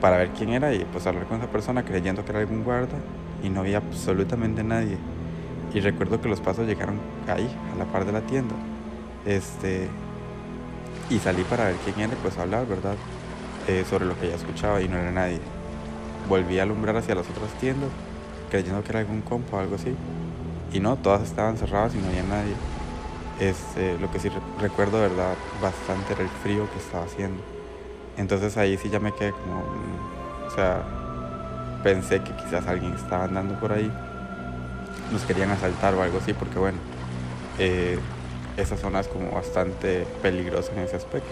para 0.00 0.16
ver 0.16 0.30
quién 0.30 0.50
era 0.50 0.72
y 0.72 0.84
pues 0.84 1.06
hablar 1.06 1.26
con 1.26 1.38
esa 1.38 1.50
persona 1.50 1.84
creyendo 1.84 2.24
que 2.24 2.30
era 2.30 2.40
algún 2.40 2.64
guarda 2.64 2.98
y 3.42 3.50
no 3.50 3.60
había 3.60 3.78
absolutamente 3.78 4.62
nadie. 4.62 4.96
Y 5.72 5.80
recuerdo 5.80 6.20
que 6.20 6.28
los 6.28 6.40
pasos 6.40 6.66
llegaron 6.66 6.98
ahí, 7.28 7.48
a 7.74 7.78
la 7.78 7.84
par 7.84 8.04
de 8.04 8.12
la 8.12 8.22
tienda. 8.22 8.54
Este, 9.24 9.88
y 11.10 11.18
salí 11.18 11.42
para 11.44 11.64
ver 11.64 11.76
quién 11.84 12.00
era, 12.00 12.16
pues 12.22 12.38
hablar, 12.38 12.66
¿verdad? 12.66 12.94
Eh, 13.68 13.84
sobre 13.88 14.06
lo 14.06 14.18
que 14.18 14.28
ya 14.28 14.36
escuchaba 14.36 14.80
y 14.80 14.88
no 14.88 14.96
era 14.96 15.10
nadie. 15.10 15.40
Volví 16.28 16.58
a 16.58 16.62
alumbrar 16.62 16.96
hacia 16.96 17.14
las 17.14 17.28
otras 17.28 17.50
tiendas, 17.60 17.90
creyendo 18.50 18.82
que 18.82 18.90
era 18.90 19.00
algún 19.00 19.20
compa 19.20 19.58
o 19.58 19.60
algo 19.60 19.74
así. 19.74 19.94
Y 20.72 20.80
no, 20.80 20.96
todas 20.96 21.22
estaban 21.22 21.58
cerradas 21.58 21.94
y 21.94 21.98
no 21.98 22.08
había 22.08 22.22
nadie. 22.22 22.54
Este, 23.40 23.98
lo 23.98 24.10
que 24.10 24.20
sí 24.20 24.30
recuerdo, 24.60 25.00
¿verdad? 25.00 25.34
Bastante 25.60 26.12
era 26.12 26.22
el 26.22 26.28
frío 26.28 26.70
que 26.70 26.78
estaba 26.78 27.04
haciendo. 27.04 27.42
Entonces 28.16 28.56
ahí 28.56 28.78
sí 28.78 28.88
ya 28.88 29.00
me 29.00 29.12
quedé 29.12 29.32
como, 29.32 29.60
mm, 29.60 30.46
o 30.46 30.50
sea, 30.54 30.82
pensé 31.82 32.22
que 32.22 32.32
quizás 32.36 32.66
alguien 32.66 32.92
estaba 32.94 33.24
andando 33.24 33.58
por 33.58 33.72
ahí 33.72 33.90
nos 35.10 35.22
querían 35.22 35.50
asaltar 35.50 35.94
o 35.94 36.02
algo 36.02 36.18
así, 36.18 36.32
porque 36.32 36.58
bueno, 36.58 36.78
eh, 37.58 37.98
esa 38.60 38.76
zona 38.76 39.00
es 39.00 39.08
como 39.08 39.30
bastante 39.30 40.06
peligrosa 40.22 40.72
en 40.72 40.80
ese 40.80 40.96
aspecto. 40.96 41.30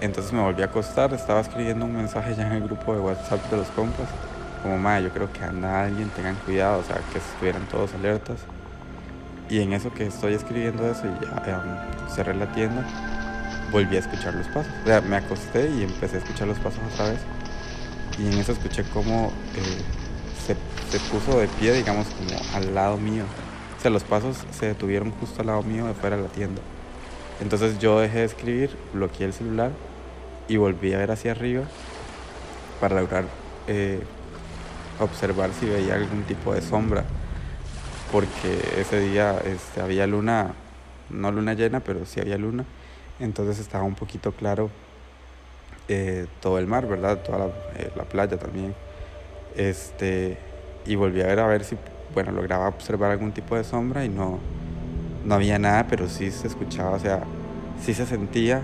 Entonces 0.00 0.32
me 0.32 0.42
volví 0.42 0.62
a 0.62 0.66
acostar, 0.66 1.12
estaba 1.14 1.40
escribiendo 1.40 1.86
un 1.86 1.96
mensaje 1.96 2.34
ya 2.34 2.46
en 2.46 2.52
el 2.52 2.62
grupo 2.64 2.94
de 2.94 3.00
WhatsApp 3.00 3.50
de 3.50 3.56
los 3.56 3.68
compas, 3.68 4.08
como, 4.62 4.78
madre, 4.78 5.04
yo 5.04 5.10
creo 5.10 5.32
que 5.32 5.42
anda 5.44 5.84
alguien, 5.84 6.08
tengan 6.10 6.34
cuidado, 6.44 6.80
o 6.80 6.82
sea, 6.82 6.96
que 7.12 7.18
estuvieran 7.18 7.66
todos 7.68 7.94
alertas. 7.94 8.38
Y 9.48 9.60
en 9.60 9.72
eso 9.72 9.92
que 9.92 10.06
estoy 10.06 10.34
escribiendo 10.34 10.90
eso 10.90 11.04
y 11.06 11.24
ya 11.24 11.62
em, 12.04 12.10
cerré 12.10 12.34
la 12.34 12.52
tienda, 12.52 12.84
volví 13.70 13.96
a 13.96 14.00
escuchar 14.00 14.34
los 14.34 14.46
pasos. 14.48 14.72
O 14.82 14.86
sea, 14.86 15.00
me 15.00 15.16
acosté 15.16 15.70
y 15.70 15.84
empecé 15.84 16.16
a 16.16 16.18
escuchar 16.18 16.48
los 16.48 16.58
pasos 16.58 16.80
otra 16.92 17.10
vez. 17.10 17.20
Y 18.18 18.26
en 18.26 18.38
eso 18.38 18.52
escuché 18.52 18.82
como 18.84 19.26
eh, 19.54 19.82
se, 20.46 20.98
puso 21.10 21.38
de 21.38 21.48
pie, 21.48 21.72
digamos, 21.72 22.06
como 22.08 22.40
al 22.54 22.74
lado 22.74 22.96
mío. 22.96 23.24
Los 23.90 24.04
pasos 24.04 24.44
se 24.50 24.66
detuvieron 24.66 25.12
justo 25.12 25.40
al 25.40 25.46
lado 25.48 25.62
mío 25.62 25.86
de 25.86 25.94
fuera 25.94 26.16
de 26.16 26.22
la 26.22 26.28
tienda. 26.28 26.60
Entonces 27.40 27.78
yo 27.78 28.00
dejé 28.00 28.20
de 28.20 28.24
escribir, 28.24 28.76
bloqueé 28.92 29.26
el 29.26 29.32
celular 29.32 29.70
y 30.48 30.56
volví 30.56 30.92
a 30.92 30.98
ver 30.98 31.10
hacia 31.10 31.32
arriba 31.32 31.64
para 32.80 33.00
lograr 33.00 33.24
eh, 33.66 34.00
observar 35.00 35.50
si 35.58 35.66
veía 35.66 35.94
algún 35.94 36.22
tipo 36.24 36.54
de 36.54 36.62
sombra. 36.62 37.04
Porque 38.10 38.60
ese 38.78 39.00
día 39.00 39.38
este, 39.44 39.80
había 39.80 40.06
luna, 40.06 40.54
no 41.10 41.30
luna 41.30 41.54
llena, 41.54 41.80
pero 41.80 42.06
sí 42.06 42.20
había 42.20 42.38
luna. 42.38 42.64
Entonces 43.20 43.58
estaba 43.58 43.84
un 43.84 43.94
poquito 43.94 44.32
claro 44.32 44.70
eh, 45.88 46.26
todo 46.40 46.58
el 46.58 46.66
mar, 46.66 46.86
¿verdad? 46.86 47.22
Toda 47.22 47.38
la, 47.38 47.46
eh, 47.76 47.90
la 47.96 48.04
playa 48.04 48.36
también. 48.38 48.74
Este, 49.56 50.38
y 50.84 50.94
volví 50.94 51.20
a 51.22 51.26
ver 51.26 51.40
a 51.40 51.46
ver 51.46 51.64
si, 51.64 51.76
bueno, 52.16 52.32
lograba 52.32 52.66
observar 52.68 53.10
algún 53.10 53.30
tipo 53.32 53.56
de 53.56 53.62
sombra 53.62 54.02
y 54.02 54.08
no, 54.08 54.38
no 55.26 55.34
había 55.34 55.58
nada, 55.58 55.86
pero 55.86 56.08
sí 56.08 56.30
se 56.30 56.46
escuchaba, 56.46 56.92
o 56.92 56.98
sea, 56.98 57.20
sí 57.84 57.92
se 57.92 58.06
sentía 58.06 58.62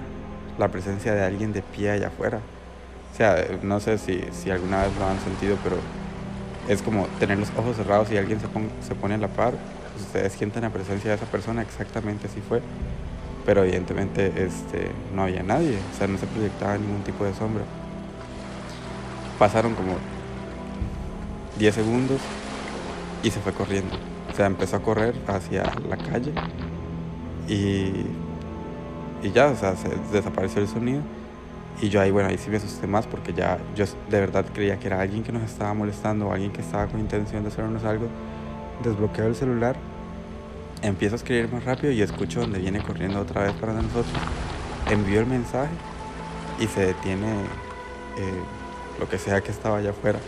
la 0.59 0.69
presencia 0.69 1.13
de 1.13 1.23
alguien 1.23 1.53
de 1.53 1.61
pie 1.61 1.91
allá 1.91 2.07
afuera. 2.07 2.41
O 3.13 3.15
sea, 3.15 3.45
no 3.63 3.79
sé 3.79 3.99
si, 3.99 4.25
si 4.33 4.51
alguna 4.51 4.85
vez 4.85 4.97
lo 4.99 5.05
han 5.05 5.21
sentido, 5.21 5.59
pero 5.63 5.77
es 6.67 6.81
como 6.81 7.07
tener 7.21 7.39
los 7.39 7.51
ojos 7.51 7.77
cerrados 7.77 8.11
y 8.11 8.17
alguien 8.17 8.41
se, 8.41 8.47
se 8.89 8.95
pone 8.95 9.17
a 9.17 9.19
la 9.19 9.29
par, 9.29 9.53
ustedes 10.01 10.33
sienten 10.33 10.63
la 10.63 10.71
presencia 10.71 11.11
de 11.11 11.17
esa 11.17 11.27
persona, 11.27 11.61
exactamente 11.61 12.29
así 12.29 12.41
fue. 12.41 12.63
Pero 13.45 13.65
evidentemente 13.65 14.33
este, 14.35 14.93
no 15.15 15.25
había 15.25 15.43
nadie, 15.43 15.77
o 15.93 15.99
sea, 15.99 16.07
no 16.07 16.17
se 16.17 16.27
proyectaba 16.27 16.79
ningún 16.79 17.03
tipo 17.03 17.23
de 17.23 17.35
sombra. 17.35 17.65
Pasaron 19.39 19.75
como 19.75 19.97
10 21.59 21.75
segundos 21.75 22.19
y 23.23 23.31
se 23.31 23.41
fue 23.41 23.53
corriendo. 23.53 23.97
O 24.31 24.35
sea, 24.35 24.47
empezó 24.47 24.77
a 24.77 24.83
correr 24.83 25.15
hacia 25.27 25.65
la 25.89 25.97
calle 25.97 26.33
y, 27.49 28.07
y 29.23 29.31
ya, 29.33 29.49
o 29.49 29.57
sea, 29.57 29.77
se 29.77 29.89
desapareció 30.13 30.63
el 30.63 30.69
sonido. 30.69 31.03
Y 31.81 31.89
yo 31.89 32.01
ahí, 32.01 32.11
bueno, 32.11 32.29
ahí 32.29 32.39
sí 32.39 32.51
me 32.51 32.59
asusté 32.59 32.87
más 32.87 33.07
porque 33.07 33.33
ya 33.33 33.59
yo 33.75 33.85
de 34.11 34.21
verdad 34.21 34.45
creía 34.53 34.79
que 34.79 34.87
era 34.87 35.01
alguien 35.01 35.23
que 35.23 35.33
nos 35.33 35.43
estaba 35.43 35.73
molestando 35.75 36.29
o 36.29 36.33
alguien 36.33 36.53
que 36.53 36.61
estaba 36.61 36.87
con 36.87 37.01
intención 37.01 37.43
de 37.43 37.49
hacernos 37.49 37.85
algo. 37.85 38.07
Desbloqueo 38.85 39.27
el 39.27 39.35
celular, 39.35 39.77
empiezo 40.83 41.15
a 41.15 41.19
escribir 41.19 41.51
más 41.53 41.65
rápido 41.65 41.93
y 41.93 42.03
escucho 42.03 42.41
donde 42.41 42.59
viene 42.59 42.81
corriendo 42.81 43.21
otra 43.21 43.45
vez 43.45 43.53
para 43.55 43.73
nosotros. 43.73 44.13
Envío 44.91 45.21
el 45.21 45.27
mensaje 45.27 45.73
y 46.61 46.67
se 46.67 46.87
detiene 46.87 47.43
eh, 48.19 48.43
lo 49.01 49.09
que 49.09 49.19
sea 49.19 49.41
que 49.41 49.51
estaba 49.51 49.79
allá 49.79 49.91
afuera 49.91 50.19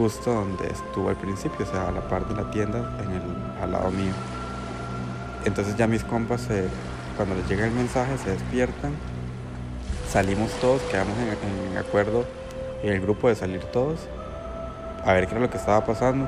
justo 0.00 0.32
donde 0.32 0.66
estuvo 0.66 1.10
al 1.10 1.16
principio, 1.16 1.66
o 1.66 1.70
sea, 1.70 1.88
a 1.88 1.90
la 1.90 2.00
par 2.00 2.26
de 2.26 2.34
la 2.34 2.50
tienda, 2.50 2.78
en 3.04 3.10
el, 3.10 3.22
al 3.62 3.70
lado 3.70 3.90
mío. 3.90 4.14
Entonces 5.44 5.76
ya 5.76 5.86
mis 5.86 6.02
compas, 6.04 6.48
cuando 7.18 7.34
les 7.34 7.46
llega 7.46 7.66
el 7.66 7.72
mensaje, 7.72 8.16
se 8.16 8.30
despiertan, 8.30 8.92
salimos 10.10 10.52
todos, 10.52 10.80
quedamos 10.90 11.12
en, 11.18 11.76
acuerdo 11.76 12.24
en 12.82 12.94
el 12.94 13.00
grupo 13.02 13.28
de 13.28 13.34
salir 13.34 13.60
todos, 13.64 14.00
a 15.04 15.12
ver 15.12 15.26
qué 15.26 15.32
era 15.32 15.42
lo 15.42 15.50
que 15.50 15.58
estaba 15.58 15.84
pasando. 15.84 16.26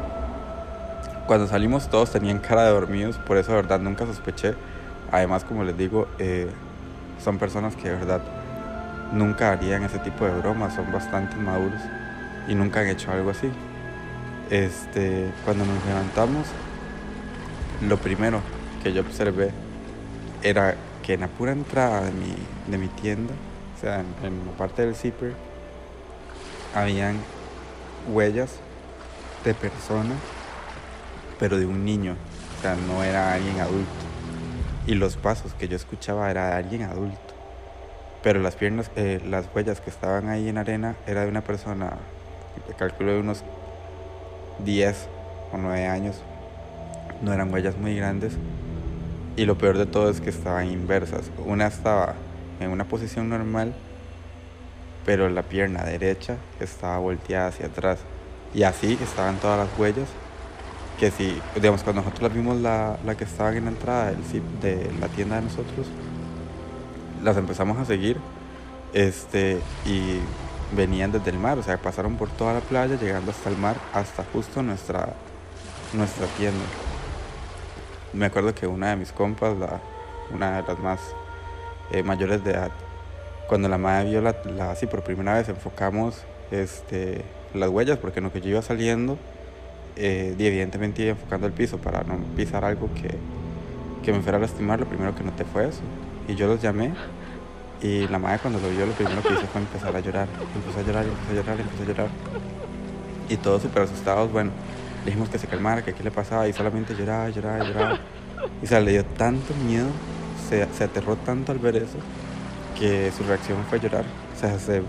Cuando 1.26 1.46
salimos 1.46 1.88
todos 1.88 2.10
tenían 2.10 2.40
cara 2.40 2.64
de 2.64 2.72
dormidos, 2.72 3.16
por 3.16 3.38
eso 3.38 3.52
de 3.52 3.56
verdad 3.56 3.80
nunca 3.80 4.04
sospeché. 4.04 4.54
Además, 5.10 5.44
como 5.44 5.64
les 5.64 5.78
digo, 5.78 6.08
eh, 6.18 6.50
son 7.24 7.38
personas 7.38 7.74
que 7.74 7.88
de 7.88 7.94
verdad 7.96 8.20
nunca 9.14 9.50
harían 9.50 9.82
ese 9.82 9.98
tipo 10.00 10.26
de 10.26 10.32
bromas, 10.40 10.74
son 10.74 10.92
bastante 10.92 11.36
maduros 11.36 11.80
y 12.48 12.54
nunca 12.54 12.80
han 12.80 12.88
hecho 12.88 13.10
algo 13.10 13.30
así. 13.30 13.50
Este, 14.50 15.30
cuando 15.44 15.64
nos 15.64 15.84
levantamos, 15.86 16.46
lo 17.80 17.96
primero 17.96 18.40
que 18.82 18.92
yo 18.92 19.00
observé 19.00 19.50
era 20.42 20.76
que 21.02 21.14
en 21.14 21.20
la 21.20 21.28
pura 21.28 21.52
entrada 21.52 22.02
de 22.02 22.12
mi, 22.12 22.34
de 22.66 22.78
mi 22.78 22.88
tienda, 22.88 23.34
o 23.76 23.80
sea, 23.80 24.00
en, 24.00 24.46
la 24.46 24.52
parte 24.56 24.82
del 24.82 24.94
zipper, 24.94 25.34
habían 26.74 27.16
huellas 28.08 28.56
de 29.44 29.54
persona, 29.54 30.14
pero 31.38 31.58
de 31.58 31.66
un 31.66 31.84
niño, 31.84 32.16
o 32.58 32.62
sea, 32.62 32.76
no 32.76 33.02
era 33.02 33.34
alguien 33.34 33.58
adulto. 33.60 33.90
Y 34.86 34.94
los 34.94 35.16
pasos 35.16 35.54
que 35.54 35.68
yo 35.68 35.76
escuchaba 35.76 36.30
era 36.30 36.48
de 36.48 36.52
alguien 36.54 36.82
adulto. 36.82 37.18
Pero 38.22 38.40
las 38.40 38.54
piernas, 38.54 38.90
eh, 38.94 39.20
las 39.26 39.46
huellas 39.54 39.80
que 39.80 39.90
estaban 39.90 40.28
ahí 40.28 40.48
en 40.48 40.58
arena 40.58 40.96
era 41.06 41.22
de 41.22 41.28
una 41.28 41.42
persona 41.42 41.96
calculo 42.76 43.12
de 43.12 43.20
unos 43.20 43.42
10 44.64 45.08
o 45.52 45.56
9 45.58 45.86
años. 45.86 46.16
No 47.22 47.32
eran 47.32 47.52
huellas 47.52 47.76
muy 47.76 47.96
grandes. 47.96 48.32
Y 49.36 49.44
lo 49.44 49.56
peor 49.56 49.78
de 49.78 49.86
todo 49.86 50.10
es 50.10 50.20
que 50.20 50.30
estaban 50.30 50.70
inversas. 50.70 51.30
Una 51.46 51.66
estaba 51.66 52.14
en 52.60 52.70
una 52.70 52.84
posición 52.84 53.28
normal, 53.28 53.72
pero 55.06 55.28
la 55.30 55.42
pierna 55.42 55.84
derecha 55.84 56.36
estaba 56.60 56.98
volteada 56.98 57.48
hacia 57.48 57.66
atrás. 57.66 58.00
Y 58.54 58.64
así 58.64 58.98
estaban 59.02 59.36
todas 59.36 59.58
las 59.58 59.78
huellas. 59.78 60.08
Que 60.98 61.10
si, 61.10 61.40
digamos, 61.54 61.82
cuando 61.82 62.02
nosotros 62.02 62.22
las 62.28 62.34
vimos, 62.34 62.58
la, 62.58 62.98
la 63.04 63.14
que 63.14 63.24
estaban 63.24 63.56
en 63.56 63.64
la 63.64 63.70
entrada 63.70 64.12
de 64.60 64.90
la 65.00 65.08
tienda 65.08 65.36
de 65.36 65.42
nosotros, 65.42 65.86
las 67.22 67.36
empezamos 67.36 67.78
a 67.78 67.84
seguir. 67.84 68.18
Este, 68.92 69.58
y 69.86 70.18
venían 70.74 71.12
desde 71.12 71.30
el 71.30 71.38
mar, 71.38 71.58
o 71.58 71.62
sea, 71.62 71.76
pasaron 71.76 72.16
por 72.16 72.28
toda 72.30 72.54
la 72.54 72.60
playa, 72.60 72.96
llegando 72.96 73.30
hasta 73.30 73.50
el 73.50 73.56
mar, 73.56 73.76
hasta 73.92 74.24
justo 74.32 74.62
nuestra, 74.62 75.14
nuestra 75.92 76.26
tienda. 76.38 76.64
Me 78.12 78.26
acuerdo 78.26 78.54
que 78.54 78.66
una 78.66 78.90
de 78.90 78.96
mis 78.96 79.12
compas, 79.12 79.56
la, 79.56 79.80
una 80.32 80.60
de 80.60 80.68
las 80.68 80.78
más 80.78 81.00
eh, 81.90 82.02
mayores 82.02 82.44
de 82.44 82.52
edad, 82.52 82.70
cuando 83.48 83.68
la 83.68 83.78
madre 83.78 84.10
vio 84.10 84.20
la, 84.20 84.70
así 84.70 84.86
por 84.86 85.02
primera 85.02 85.34
vez, 85.34 85.48
enfocamos 85.48 86.22
este, 86.50 87.22
las 87.54 87.68
huellas, 87.68 87.98
porque 87.98 88.20
en 88.20 88.24
lo 88.24 88.32
que 88.32 88.40
yo 88.40 88.50
iba 88.50 88.62
saliendo, 88.62 89.18
eh, 89.96 90.34
evidentemente 90.38 91.02
iba 91.02 91.10
enfocando 91.12 91.46
el 91.46 91.52
piso 91.52 91.78
para 91.78 92.02
no 92.02 92.16
pisar 92.36 92.64
algo 92.64 92.88
que, 92.94 93.18
que 94.02 94.12
me 94.12 94.20
fuera 94.20 94.38
a 94.38 94.40
lastimar, 94.40 94.80
lo 94.80 94.86
primero 94.86 95.14
que 95.14 95.22
noté 95.22 95.44
fue 95.44 95.68
eso. 95.68 95.80
Y 96.28 96.34
yo 96.34 96.46
los 96.46 96.62
llamé 96.62 96.92
y 97.82 98.06
la 98.06 98.18
madre 98.18 98.38
cuando 98.38 98.60
lo 98.60 98.68
vio 98.70 98.86
lo 98.86 98.92
primero 98.92 99.22
que 99.22 99.34
hizo 99.34 99.46
fue 99.48 99.60
empezar 99.60 99.94
a 99.94 100.00
llorar. 100.00 100.28
Empezó 100.54 100.78
a 100.78 100.82
llorar, 100.82 101.04
empezó 101.04 101.32
a 101.32 101.34
llorar, 101.34 101.60
empezó 101.60 101.82
a 101.82 101.86
llorar. 101.86 102.08
Y 103.28 103.36
todos 103.36 103.62
súper 103.62 103.82
asustados, 103.82 104.30
bueno, 104.30 104.52
le 105.00 105.06
dijimos 105.06 105.28
que 105.28 105.38
se 105.38 105.48
calmara, 105.48 105.82
que 105.84 105.92
qué 105.92 106.04
le 106.04 106.12
pasaba 106.12 106.46
y 106.46 106.52
solamente 106.52 106.94
lloraba, 106.94 107.28
lloraba, 107.30 107.64
lloraba. 107.64 108.00
Y 108.62 108.66
o 108.66 108.68
sea, 108.68 108.80
le 108.80 108.92
dio 108.92 109.04
tanto 109.04 109.52
miedo, 109.66 109.88
se, 110.48 110.66
se 110.72 110.84
aterró 110.84 111.16
tanto 111.16 111.50
al 111.50 111.58
ver 111.58 111.76
eso, 111.76 111.98
que 112.78 113.10
su 113.16 113.24
reacción 113.24 113.58
fue 113.68 113.80
llorar. 113.80 114.04
O 114.36 114.38
sea, 114.38 114.58
se, 114.60 114.82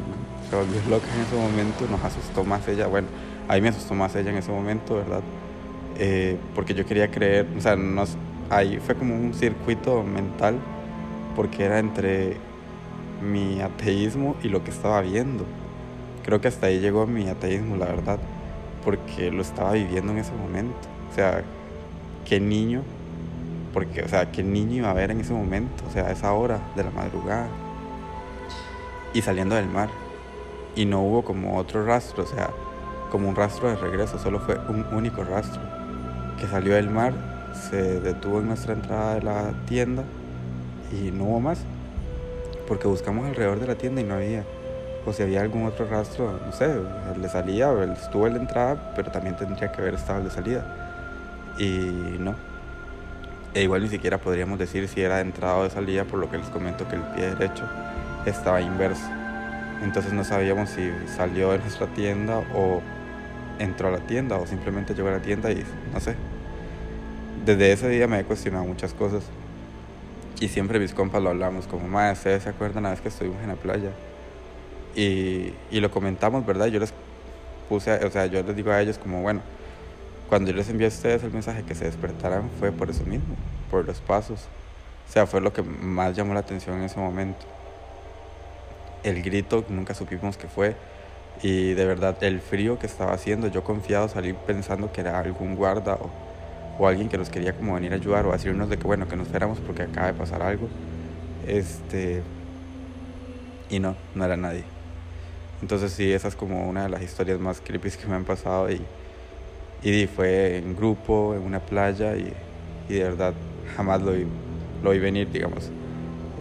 se 0.50 0.56
volvió 0.56 0.80
loca 0.88 1.08
en 1.16 1.22
ese 1.22 1.36
momento, 1.36 1.88
nos 1.90 2.04
asustó 2.04 2.44
más 2.44 2.68
ella. 2.68 2.86
Bueno, 2.86 3.08
ahí 3.48 3.60
me 3.60 3.70
asustó 3.70 3.96
más 3.96 4.16
ella 4.16 4.30
en 4.30 4.38
ese 4.38 4.52
momento, 4.52 4.96
¿verdad? 4.96 5.22
Eh, 5.98 6.38
porque 6.54 6.76
yo 6.76 6.86
quería 6.86 7.10
creer, 7.10 7.48
o 7.58 7.62
sea, 7.62 7.76
nos, 7.76 8.18
ahí 8.52 8.80
fue 8.86 8.94
como 8.94 9.16
un 9.16 9.34
circuito 9.34 10.04
mental, 10.04 10.60
porque 11.36 11.66
era 11.66 11.80
entre 11.80 12.38
mi 13.22 13.62
ateísmo 13.62 14.36
y 14.44 14.50
lo 14.50 14.64
que 14.64 14.72
estaba 14.72 15.02
viendo. 15.02 15.46
Creo 16.24 16.42
que 16.42 16.48
hasta 16.48 16.68
ahí 16.68 16.80
llegó 16.80 17.06
mi 17.06 17.28
ateísmo, 17.28 17.76
la 17.76 17.86
verdad, 17.86 18.20
porque 18.84 19.32
lo 19.32 19.42
estaba 19.42 19.74
viviendo 19.74 20.12
en 20.12 20.20
ese 20.20 20.32
momento. 20.34 20.88
O 21.12 21.16
sea, 21.16 21.44
qué 22.26 22.40
niño, 22.40 22.82
porque, 23.74 24.04
o 24.04 24.08
sea, 24.08 24.32
qué 24.32 24.44
niño 24.44 24.76
iba 24.78 24.92
a 24.92 24.94
ver 24.94 25.12
en 25.12 25.20
ese 25.20 25.34
momento, 25.34 25.84
o 25.88 25.92
sea, 25.92 26.08
a 26.08 26.12
esa 26.12 26.34
hora 26.34 26.60
de 26.76 26.84
la 26.84 26.92
madrugada. 26.92 27.48
Y 29.14 29.22
saliendo 29.22 29.56
del 29.56 29.68
mar. 29.68 29.90
Y 30.76 30.86
no 30.86 31.02
hubo 31.02 31.24
como 31.24 31.58
otro 31.58 31.86
rastro, 31.86 32.24
o 32.24 32.28
sea, 32.28 32.50
como 33.12 33.30
un 33.30 33.36
rastro 33.36 33.70
de 33.70 33.76
regreso, 33.76 34.18
solo 34.18 34.40
fue 34.40 34.58
un 34.70 34.86
único 34.92 35.24
rastro 35.24 35.62
que 36.40 36.48
salió 36.48 36.74
del 36.74 36.90
mar, 36.90 37.14
se 37.54 38.00
detuvo 38.00 38.40
en 38.40 38.48
nuestra 38.48 38.74
entrada 38.74 39.16
de 39.16 39.22
la 39.22 39.54
tienda 39.68 40.04
y 40.92 41.12
no 41.12 41.26
hubo 41.26 41.40
más, 41.40 41.60
porque 42.68 42.88
buscamos 42.88 43.28
alrededor 43.28 43.60
de 43.60 43.68
la 43.68 43.76
tienda 43.76 44.02
y 44.02 44.04
no 44.04 44.16
había. 44.16 44.44
O 45.06 45.12
si 45.12 45.22
había 45.22 45.42
algún 45.42 45.66
otro 45.66 45.86
rastro, 45.88 46.40
no 46.46 46.52
sé, 46.54 46.66
el 47.14 47.22
de 47.22 47.30
salida, 47.30 47.72
o 47.72 47.84
estuvo 47.84 48.28
el 48.28 48.34
de 48.34 48.40
entrada, 48.40 48.94
pero 48.96 49.12
también 49.12 49.36
tendría 49.36 49.72
que 49.72 49.82
haber 49.82 49.96
estado 49.96 50.20
el 50.20 50.26
de 50.26 50.32
salida. 50.32 50.66
Y 51.58 52.18
no. 52.20 52.36
E 53.54 53.64
igual 53.64 53.84
ni 53.84 53.90
siquiera 53.90 54.18
podríamos 54.18 54.58
decir 54.58 54.88
si 54.88 55.02
era 55.02 55.18
de 55.18 55.24
entrada 55.24 55.58
o 55.58 55.64
de 55.64 55.70
salida, 55.70 56.06
por 56.06 56.20
lo 56.20 56.32
que 56.32 56.38
les 56.38 56.48
comento 56.48 56.88
que 56.88 56.96
el 56.96 57.02
pie 57.02 57.36
derecho 57.36 57.64
estaba 58.26 58.62
inverso. 58.62 59.04
Entonces 59.84 60.14
no 60.14 60.24
sabíamos 60.24 60.70
si 60.70 60.90
salió 61.18 61.52
de 61.52 61.60
nuestra 61.60 61.88
tienda 61.88 62.42
o 62.56 62.82
entró 63.60 63.90
a 63.90 63.92
la 63.92 64.00
tienda 64.00 64.38
o 64.38 64.48
simplemente 64.48 64.94
llegó 64.94 65.10
a 65.10 65.12
la 65.12 65.22
tienda 65.22 65.52
y 65.52 65.64
no 65.94 66.00
sé. 66.00 66.16
Desde 67.46 67.74
ese 67.74 67.90
día 67.90 68.08
me 68.08 68.20
he 68.20 68.24
cuestionado 68.24 68.66
muchas 68.66 68.94
cosas. 68.94 69.24
Y 70.44 70.50
siempre 70.50 70.78
mis 70.78 70.94
compas 70.94 71.24
lo 71.24 71.30
hablamos, 71.30 71.68
como, 71.68 71.88
madre, 71.88 72.12
¿ustedes 72.12 72.44
se 72.44 72.50
acuerdan 72.50 72.84
la 72.84 72.90
vez 72.90 73.00
que 73.00 73.08
estuvimos 73.08 73.42
en 73.42 73.48
la 73.48 73.56
playa? 73.56 73.92
Y, 74.94 75.54
y 75.72 75.80
lo 75.80 75.90
comentamos, 75.90 76.46
¿verdad? 76.46 76.66
Yo 76.66 76.82
les 76.82 76.94
puse, 77.70 77.94
o 78.06 78.12
sea, 78.12 78.26
yo 78.26 78.44
les 78.44 78.54
digo 78.54 78.70
a 78.70 78.82
ellos 78.82 78.98
como, 78.98 79.22
bueno, 79.22 79.40
cuando 80.28 80.52
yo 80.52 80.58
les 80.58 80.68
envié 80.68 80.88
a 80.88 80.90
ustedes 80.90 81.24
el 81.24 81.32
mensaje 81.32 81.64
que 81.64 81.74
se 81.76 81.86
despertaran 81.86 82.50
fue 82.60 82.74
por 82.74 82.90
eso 82.90 83.06
mismo, 83.06 83.38
por 83.72 83.86
los 83.86 84.02
pasos. 84.02 84.42
O 85.08 85.14
sea, 85.14 85.28
fue 85.28 85.40
lo 85.40 85.54
que 85.54 85.64
más 85.64 86.14
llamó 86.14 86.34
la 86.34 86.42
atención 86.42 86.78
en 86.78 86.84
ese 86.84 87.00
momento. 87.00 87.46
El 89.04 89.24
grito 89.24 89.64
nunca 89.70 89.94
supimos 89.94 90.36
que 90.36 90.50
fue 90.50 90.76
y 91.42 91.74
de 91.74 91.86
verdad, 91.86 92.22
el 92.22 92.42
frío 92.42 92.78
que 92.80 92.88
estaba 92.88 93.14
haciendo, 93.14 93.48
yo 93.48 93.64
confiado 93.64 94.10
salí 94.10 94.34
pensando 94.34 94.92
que 94.92 95.00
era 95.00 95.18
algún 95.20 95.56
guarda 95.56 95.94
o, 95.94 96.10
o, 96.78 96.88
alguien 96.88 97.10
que 97.10 97.18
nos 97.18 97.30
quería 97.30 97.54
como 97.54 97.76
venir 97.76 97.92
a 97.94 97.96
ayudar 97.96 98.26
o 98.26 98.32
decirnos 98.32 98.70
de 98.70 98.78
que 98.78 98.84
bueno, 98.84 99.08
que 99.08 99.16
nos 99.16 99.28
fuéramos 99.28 99.60
porque 99.60 99.84
acaba 99.84 100.08
de 100.08 100.14
pasar 100.14 100.42
algo. 100.42 100.68
Este. 101.48 102.22
Y 103.70 103.80
no, 103.80 103.96
no 104.16 104.26
era 104.26 104.38
nadie. 104.38 104.64
Entonces 105.62 105.94
sí, 105.94 106.12
esa 106.12 106.28
es 106.28 106.36
como 106.36 106.68
una 106.68 106.84
de 106.84 106.90
las 106.90 107.02
historias 107.02 107.40
más 107.40 107.62
creepy 107.62 107.92
que 107.92 108.08
me 108.08 108.16
han 108.16 108.26
pasado 108.26 108.70
y, 108.70 108.82
y 109.82 110.08
fue 110.08 110.58
en 110.58 110.76
grupo, 110.76 111.34
en 111.36 111.42
una 111.44 111.60
playa 111.60 112.16
y, 112.16 112.34
y 112.90 112.96
de 112.96 113.04
verdad 113.04 113.34
jamás 113.76 114.02
lo 114.02 114.12
vi, 114.12 114.26
lo 114.84 114.92
vi 114.92 115.00
venir, 115.00 115.32
digamos. 115.32 115.72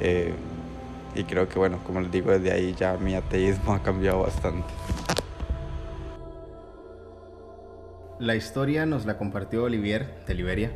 Eh, 0.01 0.33
y 1.15 1.25
creo 1.25 1.49
que 1.49 1.59
bueno, 1.59 1.79
como 1.85 2.01
les 2.01 2.11
digo, 2.11 2.31
desde 2.31 2.53
ahí 2.53 2.75
ya 2.77 2.97
mi 2.97 3.15
ateísmo 3.15 3.75
ha 3.75 3.83
cambiado 3.83 4.23
bastante. 4.23 4.69
La 8.23 8.37
historia 8.37 8.87
nos 8.87 9.05
la 9.05 9.19
compartió 9.19 9.65
Olivier 9.65 10.25
de 10.29 10.35
Liberia. 10.35 10.71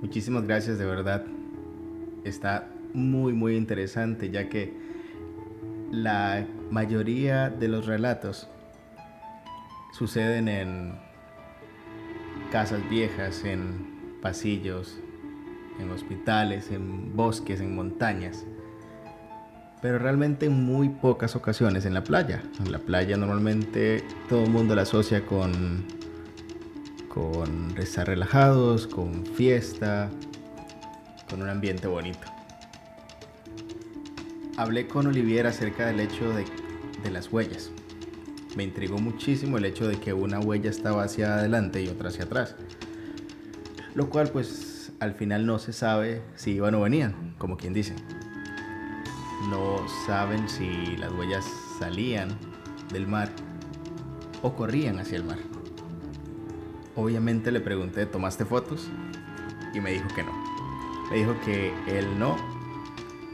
Muchísimas 0.00 0.44
gracias, 0.44 0.78
de 0.78 0.86
verdad. 0.86 1.26
Está 2.24 2.68
muy, 2.94 3.34
muy 3.34 3.54
interesante, 3.54 4.30
ya 4.30 4.48
que 4.48 4.72
la 5.90 6.46
mayoría 6.70 7.50
de 7.50 7.68
los 7.68 7.84
relatos 7.84 8.48
suceden 9.92 10.48
en 10.48 10.98
casas 12.50 12.80
viejas, 12.88 13.44
en 13.44 14.18
pasillos, 14.22 14.98
en 15.78 15.90
hospitales, 15.90 16.70
en 16.70 17.14
bosques, 17.14 17.60
en 17.60 17.74
montañas 17.74 18.46
pero 19.82 19.98
realmente 19.98 20.46
en 20.46 20.64
muy 20.64 20.88
pocas 20.90 21.34
ocasiones 21.34 21.84
en 21.86 21.92
la 21.92 22.04
playa. 22.04 22.40
En 22.64 22.70
la 22.70 22.78
playa 22.78 23.16
normalmente 23.16 24.04
todo 24.28 24.44
el 24.44 24.50
mundo 24.50 24.76
la 24.76 24.82
asocia 24.82 25.26
con, 25.26 25.84
con 27.12 27.74
estar 27.78 28.06
relajados, 28.06 28.86
con 28.86 29.26
fiesta, 29.26 30.10
con 31.28 31.42
un 31.42 31.48
ambiente 31.48 31.86
bonito. 31.86 32.26
Hablé 34.56 34.86
con 34.86 35.06
Olivier 35.06 35.46
acerca 35.46 35.86
del 35.86 36.00
hecho 36.00 36.32
de, 36.32 36.44
de 37.02 37.10
las 37.10 37.32
huellas. 37.32 37.70
Me 38.56 38.64
intrigó 38.64 38.98
muchísimo 38.98 39.58
el 39.58 39.64
hecho 39.64 39.88
de 39.88 39.98
que 39.98 40.12
una 40.12 40.40
huella 40.40 40.70
estaba 40.70 41.04
hacia 41.04 41.34
adelante 41.34 41.82
y 41.82 41.88
otra 41.88 42.08
hacia 42.08 42.24
atrás. 42.24 42.54
Lo 43.94 44.08
cual 44.08 44.28
pues 44.28 44.92
al 45.00 45.14
final 45.14 45.46
no 45.46 45.58
se 45.58 45.72
sabe 45.72 46.22
si 46.36 46.52
iban 46.52 46.74
o 46.74 46.82
venían, 46.82 47.34
como 47.38 47.56
quien 47.56 47.72
dice 47.72 47.94
no 49.48 49.86
saben 50.06 50.48
si 50.48 50.96
las 50.96 51.12
huellas 51.12 51.44
salían 51.78 52.36
del 52.92 53.06
mar 53.06 53.28
o 54.42 54.54
corrían 54.54 54.98
hacia 54.98 55.16
el 55.16 55.24
mar. 55.24 55.38
Obviamente 56.94 57.50
le 57.50 57.60
pregunté, 57.60 58.06
¿tomaste 58.06 58.44
fotos? 58.44 58.88
Y 59.74 59.80
me 59.80 59.92
dijo 59.92 60.08
que 60.14 60.22
no. 60.22 60.32
Me 61.10 61.16
dijo 61.16 61.34
que 61.44 61.72
él 61.86 62.18
no, 62.18 62.36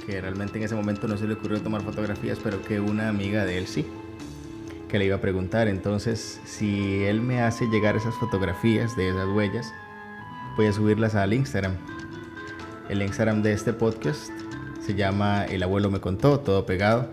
que 0.06 0.20
realmente 0.20 0.58
en 0.58 0.64
ese 0.64 0.74
momento 0.74 1.08
no 1.08 1.16
se 1.16 1.26
le 1.26 1.34
ocurrió 1.34 1.60
tomar 1.60 1.82
fotografías, 1.82 2.38
pero 2.42 2.62
que 2.62 2.80
una 2.80 3.08
amiga 3.08 3.44
de 3.44 3.58
él 3.58 3.66
sí, 3.66 3.86
que 4.88 4.98
le 4.98 5.06
iba 5.06 5.16
a 5.16 5.20
preguntar. 5.20 5.68
Entonces, 5.68 6.40
si 6.44 7.04
él 7.04 7.20
me 7.20 7.42
hace 7.42 7.66
llegar 7.66 7.96
esas 7.96 8.14
fotografías 8.14 8.96
de 8.96 9.10
esas 9.10 9.28
huellas, 9.28 9.72
voy 10.56 10.66
a 10.66 10.72
subirlas 10.72 11.14
al 11.14 11.32
Instagram. 11.32 11.76
El 12.88 13.02
Instagram 13.02 13.42
de 13.42 13.52
este 13.52 13.72
podcast 13.72 14.30
se 14.80 14.94
llama 14.94 15.44
El 15.44 15.62
abuelo 15.62 15.90
me 15.90 16.00
contó, 16.00 16.40
todo 16.40 16.64
pegado. 16.64 17.10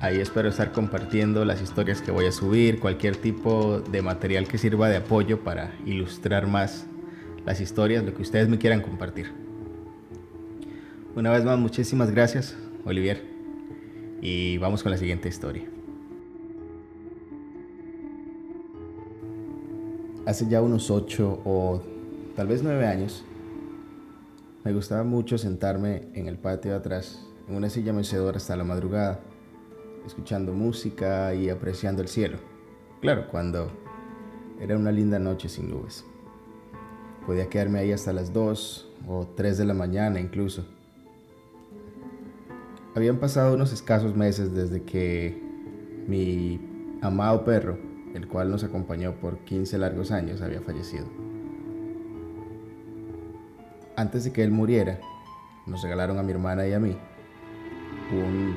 Ahí 0.00 0.20
espero 0.20 0.48
estar 0.48 0.70
compartiendo 0.70 1.44
las 1.44 1.60
historias 1.60 2.00
que 2.00 2.12
voy 2.12 2.26
a 2.26 2.32
subir, 2.32 2.78
cualquier 2.78 3.16
tipo 3.16 3.80
de 3.80 4.00
material 4.00 4.46
que 4.46 4.56
sirva 4.56 4.88
de 4.88 4.98
apoyo 4.98 5.42
para 5.42 5.74
ilustrar 5.84 6.46
más 6.46 6.86
las 7.44 7.60
historias, 7.60 8.04
lo 8.04 8.14
que 8.14 8.22
ustedes 8.22 8.48
me 8.48 8.58
quieran 8.58 8.80
compartir. 8.80 9.32
Una 11.16 11.32
vez 11.32 11.44
más, 11.44 11.58
muchísimas 11.58 12.12
gracias, 12.12 12.56
Olivier. 12.84 13.24
Y 14.22 14.58
vamos 14.58 14.84
con 14.84 14.92
la 14.92 14.98
siguiente 14.98 15.28
historia. 15.28 15.64
Hace 20.26 20.46
ya 20.48 20.62
unos 20.62 20.92
8 20.92 21.42
o 21.44 21.82
tal 22.36 22.46
vez 22.46 22.62
9 22.62 22.86
años, 22.86 23.24
me 24.62 24.72
gustaba 24.72 25.02
mucho 25.02 25.38
sentarme 25.38 26.02
en 26.14 26.28
el 26.28 26.38
patio 26.38 26.70
de 26.70 26.76
atrás, 26.76 27.26
en 27.48 27.56
una 27.56 27.68
silla 27.68 27.92
mecedora 27.92 28.36
hasta 28.36 28.54
la 28.54 28.62
madrugada, 28.62 29.20
escuchando 30.06 30.52
música 30.52 31.34
y 31.34 31.48
apreciando 31.50 32.02
el 32.02 32.08
cielo. 32.08 32.38
Claro, 33.00 33.28
cuando 33.28 33.70
era 34.60 34.76
una 34.76 34.90
linda 34.90 35.18
noche 35.18 35.48
sin 35.48 35.70
nubes. 35.70 36.04
Podía 37.26 37.48
quedarme 37.48 37.78
ahí 37.78 37.92
hasta 37.92 38.12
las 38.12 38.32
2 38.32 38.90
o 39.06 39.26
3 39.36 39.58
de 39.58 39.64
la 39.64 39.74
mañana 39.74 40.20
incluso. 40.20 40.64
Habían 42.94 43.18
pasado 43.18 43.54
unos 43.54 43.72
escasos 43.72 44.16
meses 44.16 44.54
desde 44.54 44.82
que 44.82 45.46
Mi 46.08 46.58
amado 47.02 47.44
perro, 47.44 47.78
el 48.14 48.26
cual 48.26 48.50
nos 48.50 48.64
acompañó 48.64 49.12
por 49.20 49.38
15 49.40 49.78
largos 49.78 50.10
años, 50.10 50.40
había 50.40 50.62
fallecido. 50.62 51.04
Antes 53.94 54.24
de 54.24 54.32
que 54.32 54.42
él 54.42 54.50
muriera, 54.50 54.98
nos 55.66 55.82
regalaron 55.82 56.18
a 56.18 56.22
mi 56.22 56.32
hermana 56.32 56.66
y 56.66 56.72
a 56.72 56.80
mí 56.80 56.96
un 58.12 58.56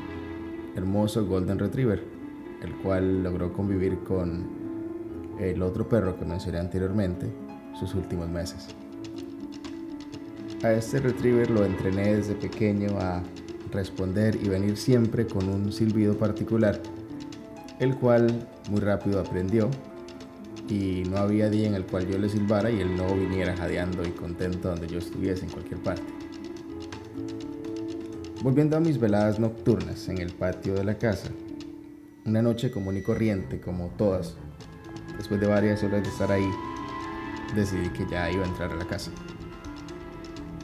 hermoso 0.75 1.25
Golden 1.25 1.59
Retriever, 1.59 2.03
el 2.61 2.75
cual 2.77 3.23
logró 3.23 3.51
convivir 3.53 3.99
con 3.99 4.61
el 5.39 5.61
otro 5.61 5.87
perro 5.87 6.17
que 6.17 6.25
mencioné 6.25 6.59
anteriormente 6.59 7.27
sus 7.79 7.95
últimos 7.95 8.29
meses. 8.29 8.67
A 10.63 10.73
este 10.73 10.99
retriever 10.99 11.49
lo 11.49 11.65
entrené 11.65 12.15
desde 12.15 12.35
pequeño 12.35 12.99
a 12.99 13.23
responder 13.71 14.37
y 14.41 14.47
venir 14.47 14.77
siempre 14.77 15.25
con 15.25 15.49
un 15.49 15.71
silbido 15.71 16.17
particular, 16.17 16.79
el 17.79 17.95
cual 17.95 18.47
muy 18.69 18.79
rápido 18.79 19.19
aprendió 19.19 19.69
y 20.69 21.03
no 21.09 21.17
había 21.17 21.49
día 21.49 21.67
en 21.67 21.73
el 21.73 21.85
cual 21.85 22.07
yo 22.07 22.17
le 22.19 22.29
silbara 22.29 22.69
y 22.69 22.79
él 22.79 22.95
no 22.95 23.13
viniera 23.15 23.55
jadeando 23.57 24.03
y 24.03 24.11
contento 24.11 24.69
donde 24.69 24.87
yo 24.87 24.99
estuviese 24.99 25.45
en 25.45 25.51
cualquier 25.51 25.81
parte. 25.81 26.20
Volviendo 28.43 28.75
a 28.75 28.79
mis 28.79 28.99
veladas 28.99 29.39
nocturnas 29.39 30.09
en 30.09 30.17
el 30.17 30.33
patio 30.33 30.73
de 30.73 30.83
la 30.83 30.97
casa, 30.97 31.29
una 32.25 32.41
noche 32.41 32.71
común 32.71 32.97
y 32.97 33.03
corriente 33.03 33.61
como 33.61 33.89
todas, 33.89 34.35
después 35.15 35.39
de 35.39 35.45
varias 35.45 35.83
horas 35.83 36.01
de 36.01 36.09
estar 36.09 36.31
ahí, 36.31 36.49
decidí 37.55 37.89
que 37.89 38.03
ya 38.09 38.31
iba 38.31 38.43
a 38.43 38.47
entrar 38.47 38.71
a 38.71 38.75
la 38.77 38.85
casa. 38.87 39.11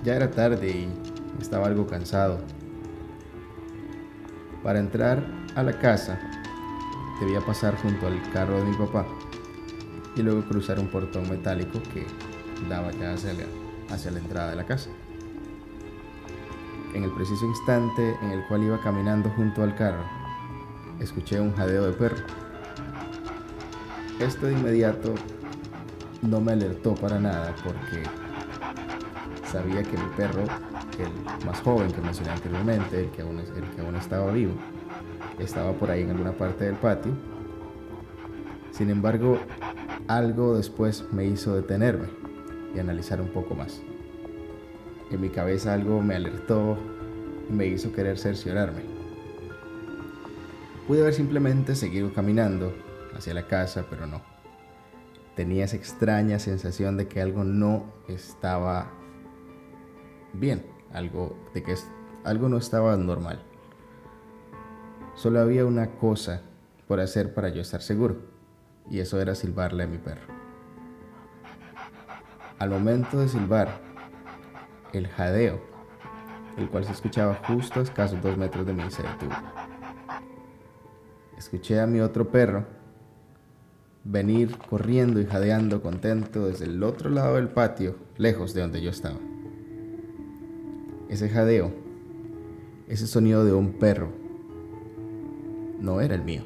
Ya 0.03 0.15
era 0.15 0.31
tarde 0.31 0.67
y 0.71 0.89
estaba 1.39 1.67
algo 1.67 1.85
cansado. 1.85 2.39
Para 4.63 4.79
entrar 4.79 5.23
a 5.53 5.61
la 5.61 5.77
casa 5.77 6.19
debía 7.21 7.41
pasar 7.41 7.75
junto 7.75 8.07
al 8.07 8.19
carro 8.31 8.57
de 8.57 8.71
mi 8.71 8.75
papá 8.75 9.05
y 10.15 10.23
luego 10.23 10.47
cruzar 10.47 10.79
un 10.79 10.87
portón 10.87 11.29
metálico 11.29 11.79
que 11.93 12.07
daba 12.67 12.91
ya 12.93 13.13
hacia 13.13 13.33
la, 13.33 13.43
hacia 13.93 14.09
la 14.09 14.17
entrada 14.17 14.49
de 14.49 14.55
la 14.55 14.65
casa. 14.65 14.89
En 16.97 17.03
el 17.03 17.11
preciso 17.11 17.45
instante 17.45 18.17
en 18.23 18.31
el 18.31 18.43
cual 18.47 18.63
iba 18.63 18.81
caminando 18.81 19.29
junto 19.29 19.61
al 19.61 19.75
carro, 19.75 20.01
escuché 20.99 21.39
un 21.39 21.53
jadeo 21.53 21.85
de 21.85 21.93
perro. 21.93 22.17
Esto 24.19 24.47
de 24.47 24.53
inmediato 24.53 25.13
no 26.23 26.41
me 26.41 26.53
alertó 26.53 26.95
para 26.95 27.19
nada 27.19 27.53
porque 27.63 28.01
sabía 29.45 29.83
que 29.83 29.95
mi 29.95 30.09
perro, 30.17 30.41
el 30.97 31.45
más 31.45 31.61
joven 31.61 31.91
que 31.91 32.01
mencioné 32.01 32.31
anteriormente, 32.31 33.01
el 33.01 33.11
que 33.11 33.21
aún, 33.21 33.41
el 33.41 33.63
que 33.75 33.81
aún 33.81 33.95
estaba 33.95 34.31
vivo, 34.31 34.53
estaba 35.37 35.73
por 35.73 35.91
ahí 35.91 36.01
en 36.01 36.09
alguna 36.09 36.31
parte 36.31 36.65
del 36.65 36.77
patio. 36.77 37.11
Sin 38.71 38.89
embargo, 38.89 39.37
algo 40.07 40.55
después 40.55 41.05
me 41.11 41.25
hizo 41.25 41.53
detenerme 41.53 42.07
y 42.73 42.79
analizar 42.79 43.21
un 43.21 43.29
poco 43.29 43.53
más. 43.53 43.83
En 45.09 45.21
mi 45.21 45.29
cabeza 45.29 45.73
algo 45.73 46.01
me 46.01 46.15
alertó 46.15 46.77
y 47.49 47.53
me 47.53 47.65
hizo 47.65 47.93
querer 47.93 48.17
cerciorarme. 48.17 48.81
Pude 50.87 51.01
haber 51.01 51.13
simplemente 51.13 51.75
seguido 51.75 52.13
caminando 52.13 52.73
hacia 53.15 53.33
la 53.33 53.47
casa, 53.47 53.85
pero 53.89 54.05
no. 54.05 54.21
Tenía 55.35 55.65
esa 55.65 55.75
extraña 55.75 56.39
sensación 56.39 56.97
de 56.97 57.07
que 57.07 57.21
algo 57.21 57.43
no 57.43 57.85
estaba 58.07 58.91
bien, 60.33 60.65
algo 60.93 61.37
de 61.53 61.63
que 61.63 61.75
algo 62.23 62.49
no 62.49 62.57
estaba 62.57 62.95
normal. 62.97 63.41
Solo 65.15 65.39
había 65.39 65.65
una 65.65 65.91
cosa 65.91 66.41
por 66.87 66.99
hacer 66.99 67.33
para 67.33 67.49
yo 67.49 67.61
estar 67.61 67.81
seguro, 67.81 68.17
y 68.89 68.99
eso 68.99 69.21
era 69.21 69.35
silbarle 69.35 69.83
a 69.83 69.87
mi 69.87 69.97
perro. 69.97 70.33
Al 72.59 72.69
momento 72.69 73.19
de 73.19 73.27
silbar, 73.27 73.86
el 74.93 75.07
jadeo, 75.07 75.59
el 76.57 76.69
cual 76.69 76.85
se 76.85 76.91
escuchaba 76.91 77.35
justo 77.47 77.79
a 77.79 77.83
escasos 77.83 78.21
dos 78.21 78.37
metros 78.37 78.65
de 78.65 78.73
mí, 78.73 78.83
detuvo. 78.83 79.35
Escuché 81.37 81.79
a 81.79 81.87
mi 81.87 81.99
otro 81.99 82.29
perro 82.29 82.65
venir 84.03 84.57
corriendo 84.57 85.19
y 85.19 85.25
jadeando 85.25 85.81
contento 85.81 86.47
desde 86.47 86.65
el 86.65 86.81
otro 86.81 87.09
lado 87.09 87.35
del 87.35 87.49
patio, 87.49 87.95
lejos 88.17 88.53
de 88.53 88.61
donde 88.61 88.81
yo 88.81 88.89
estaba. 88.89 89.17
Ese 91.09 91.29
jadeo, 91.29 91.71
ese 92.87 93.05
sonido 93.05 93.45
de 93.45 93.53
un 93.53 93.73
perro, 93.73 94.09
no 95.79 96.01
era 96.01 96.15
el 96.15 96.23
mío. 96.23 96.43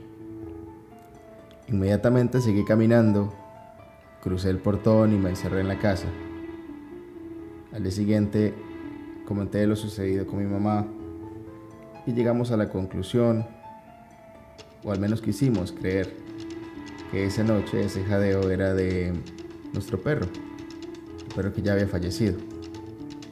Inmediatamente 1.67 2.41
seguí 2.41 2.65
caminando, 2.65 3.33
crucé 4.21 4.49
el 4.49 4.57
portón 4.57 5.13
y 5.13 5.17
me 5.17 5.29
encerré 5.29 5.61
en 5.61 5.67
la 5.67 5.79
casa. 5.79 6.07
Al 7.73 7.83
día 7.83 7.91
siguiente 7.91 8.53
comenté 9.25 9.65
lo 9.65 9.77
sucedido 9.77 10.27
con 10.27 10.39
mi 10.39 10.45
mamá 10.45 10.85
y 12.05 12.11
llegamos 12.11 12.51
a 12.51 12.57
la 12.57 12.67
conclusión, 12.67 13.47
o 14.83 14.91
al 14.91 14.99
menos 14.99 15.21
quisimos 15.21 15.71
creer, 15.71 16.13
que 17.11 17.25
esa 17.25 17.45
noche 17.45 17.85
ese 17.85 18.03
jadeo 18.03 18.49
era 18.49 18.73
de 18.73 19.13
nuestro 19.71 20.01
perro, 20.01 20.27
el 21.29 21.33
perro 21.33 21.53
que 21.53 21.61
ya 21.61 21.71
había 21.71 21.87
fallecido, 21.87 22.37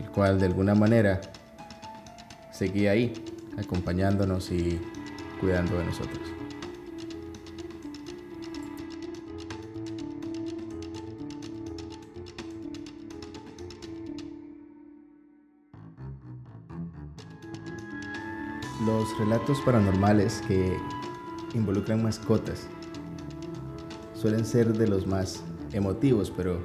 el 0.02 0.10
cual 0.12 0.40
de 0.40 0.46
alguna 0.46 0.74
manera 0.74 1.20
seguía 2.52 2.92
ahí, 2.92 3.14
acompañándonos 3.58 4.52
y 4.54 4.80
cuidando 5.42 5.78
de 5.80 5.86
nosotros. 5.86 6.39
Los 18.90 19.16
relatos 19.20 19.62
paranormales 19.62 20.42
que 20.48 20.76
involucran 21.54 22.02
mascotas 22.02 22.68
suelen 24.16 24.44
ser 24.44 24.74
de 24.74 24.88
los 24.88 25.06
más 25.06 25.44
emotivos, 25.74 26.34
pero 26.36 26.60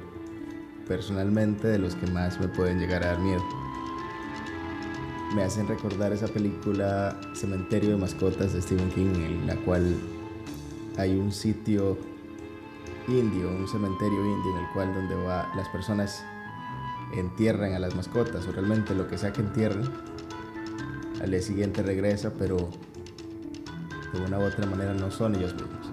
personalmente 0.87 1.67
de 1.67 1.77
los 1.77 1.93
que 1.93 2.07
más 2.07 2.39
me 2.39 2.47
pueden 2.47 2.79
llegar 2.79 3.03
a 3.03 3.09
dar 3.09 3.19
miedo. 3.19 3.43
Me 5.35 5.43
hacen 5.43 5.67
recordar 5.67 6.13
esa 6.13 6.27
película 6.27 7.15
Cementerio 7.35 7.91
de 7.91 7.97
Mascotas 7.97 8.53
de 8.53 8.61
Stephen 8.63 8.89
King, 8.89 9.13
en 9.13 9.45
la 9.45 9.55
cual 9.57 9.95
hay 10.97 11.15
un 11.15 11.31
sitio 11.31 11.95
indio, 13.07 13.49
un 13.49 13.67
cementerio 13.67 14.17
indio 14.17 14.51
en 14.57 14.65
el 14.65 14.71
cual 14.73 14.95
donde 14.95 15.13
va, 15.13 15.47
las 15.55 15.69
personas 15.69 16.25
entierran 17.13 17.73
a 17.73 17.79
las 17.79 17.95
mascotas 17.95 18.47
o 18.47 18.51
realmente 18.51 18.95
lo 18.95 19.07
que 19.07 19.15
sea 19.15 19.31
que 19.31 19.41
entierren, 19.41 20.14
al 21.25 21.31
día 21.31 21.41
siguiente 21.41 21.81
regresa, 21.81 22.31
pero 22.37 22.69
de 24.13 24.21
una 24.21 24.37
u 24.37 24.43
otra 24.43 24.67
manera 24.67 24.93
no 24.93 25.09
son 25.09 25.35
ellos 25.35 25.55
mismos. 25.55 25.91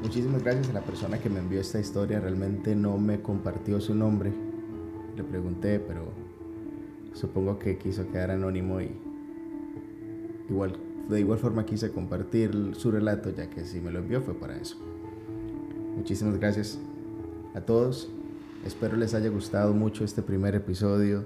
Muchísimas 0.00 0.44
gracias 0.44 0.70
a 0.70 0.74
la 0.74 0.80
persona 0.80 1.18
que 1.18 1.28
me 1.28 1.40
envió 1.40 1.60
esta 1.60 1.80
historia, 1.80 2.20
realmente 2.20 2.76
no 2.76 2.96
me 2.96 3.20
compartió 3.20 3.80
su 3.80 3.96
nombre, 3.96 4.32
le 5.16 5.24
pregunté, 5.24 5.80
pero 5.80 6.04
supongo 7.14 7.58
que 7.58 7.78
quiso 7.78 8.08
quedar 8.12 8.30
anónimo 8.30 8.80
y 8.80 8.92
igual, 10.48 10.76
de 11.08 11.18
igual 11.18 11.40
forma 11.40 11.66
quise 11.66 11.90
compartir 11.90 12.74
su 12.76 12.92
relato 12.92 13.30
ya 13.30 13.50
que 13.50 13.64
si 13.64 13.80
me 13.80 13.90
lo 13.90 13.98
envió 13.98 14.22
fue 14.22 14.34
para 14.34 14.56
eso. 14.56 14.76
Muchísimas 15.96 16.38
gracias 16.38 16.78
a 17.54 17.60
todos. 17.60 18.08
Espero 18.64 18.96
les 18.96 19.14
haya 19.14 19.30
gustado 19.30 19.72
mucho 19.72 20.04
este 20.04 20.22
primer 20.22 20.54
episodio 20.54 21.24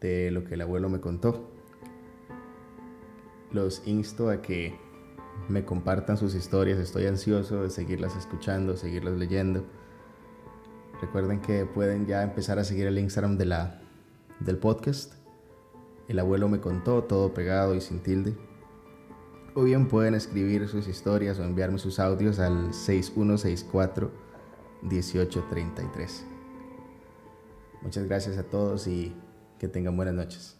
de 0.00 0.30
lo 0.30 0.44
que 0.44 0.54
el 0.54 0.60
abuelo 0.60 0.88
me 0.88 1.00
contó. 1.00 1.50
Los 3.52 3.86
insto 3.86 4.30
a 4.30 4.42
que 4.42 4.78
me 5.48 5.64
compartan 5.64 6.16
sus 6.16 6.34
historias. 6.34 6.78
Estoy 6.78 7.06
ansioso 7.06 7.62
de 7.62 7.70
seguirlas 7.70 8.16
escuchando, 8.16 8.76
seguirlas 8.76 9.14
leyendo. 9.14 9.64
Recuerden 11.00 11.40
que 11.40 11.64
pueden 11.64 12.06
ya 12.06 12.22
empezar 12.22 12.58
a 12.58 12.64
seguir 12.64 12.86
el 12.86 12.98
Instagram 12.98 13.38
de 13.38 13.46
la, 13.46 13.80
del 14.40 14.58
podcast 14.58 15.18
el 16.08 16.18
abuelo 16.18 16.48
me 16.48 16.58
contó 16.58 17.04
todo 17.04 17.34
pegado 17.34 17.74
y 17.74 17.82
sin 17.82 18.00
tilde. 18.00 18.34
O 19.54 19.64
bien 19.64 19.88
pueden 19.88 20.14
escribir 20.14 20.66
sus 20.66 20.88
historias 20.88 21.38
o 21.38 21.44
enviarme 21.44 21.78
sus 21.78 21.98
audios 22.00 22.38
al 22.38 22.72
6164 22.72 24.10
1833. 24.82 26.24
Muchas 27.82 28.04
gracias 28.06 28.38
a 28.38 28.44
todos 28.44 28.86
y 28.86 29.14
que 29.58 29.68
tengan 29.68 29.96
buenas 29.96 30.14
noches. 30.14 30.57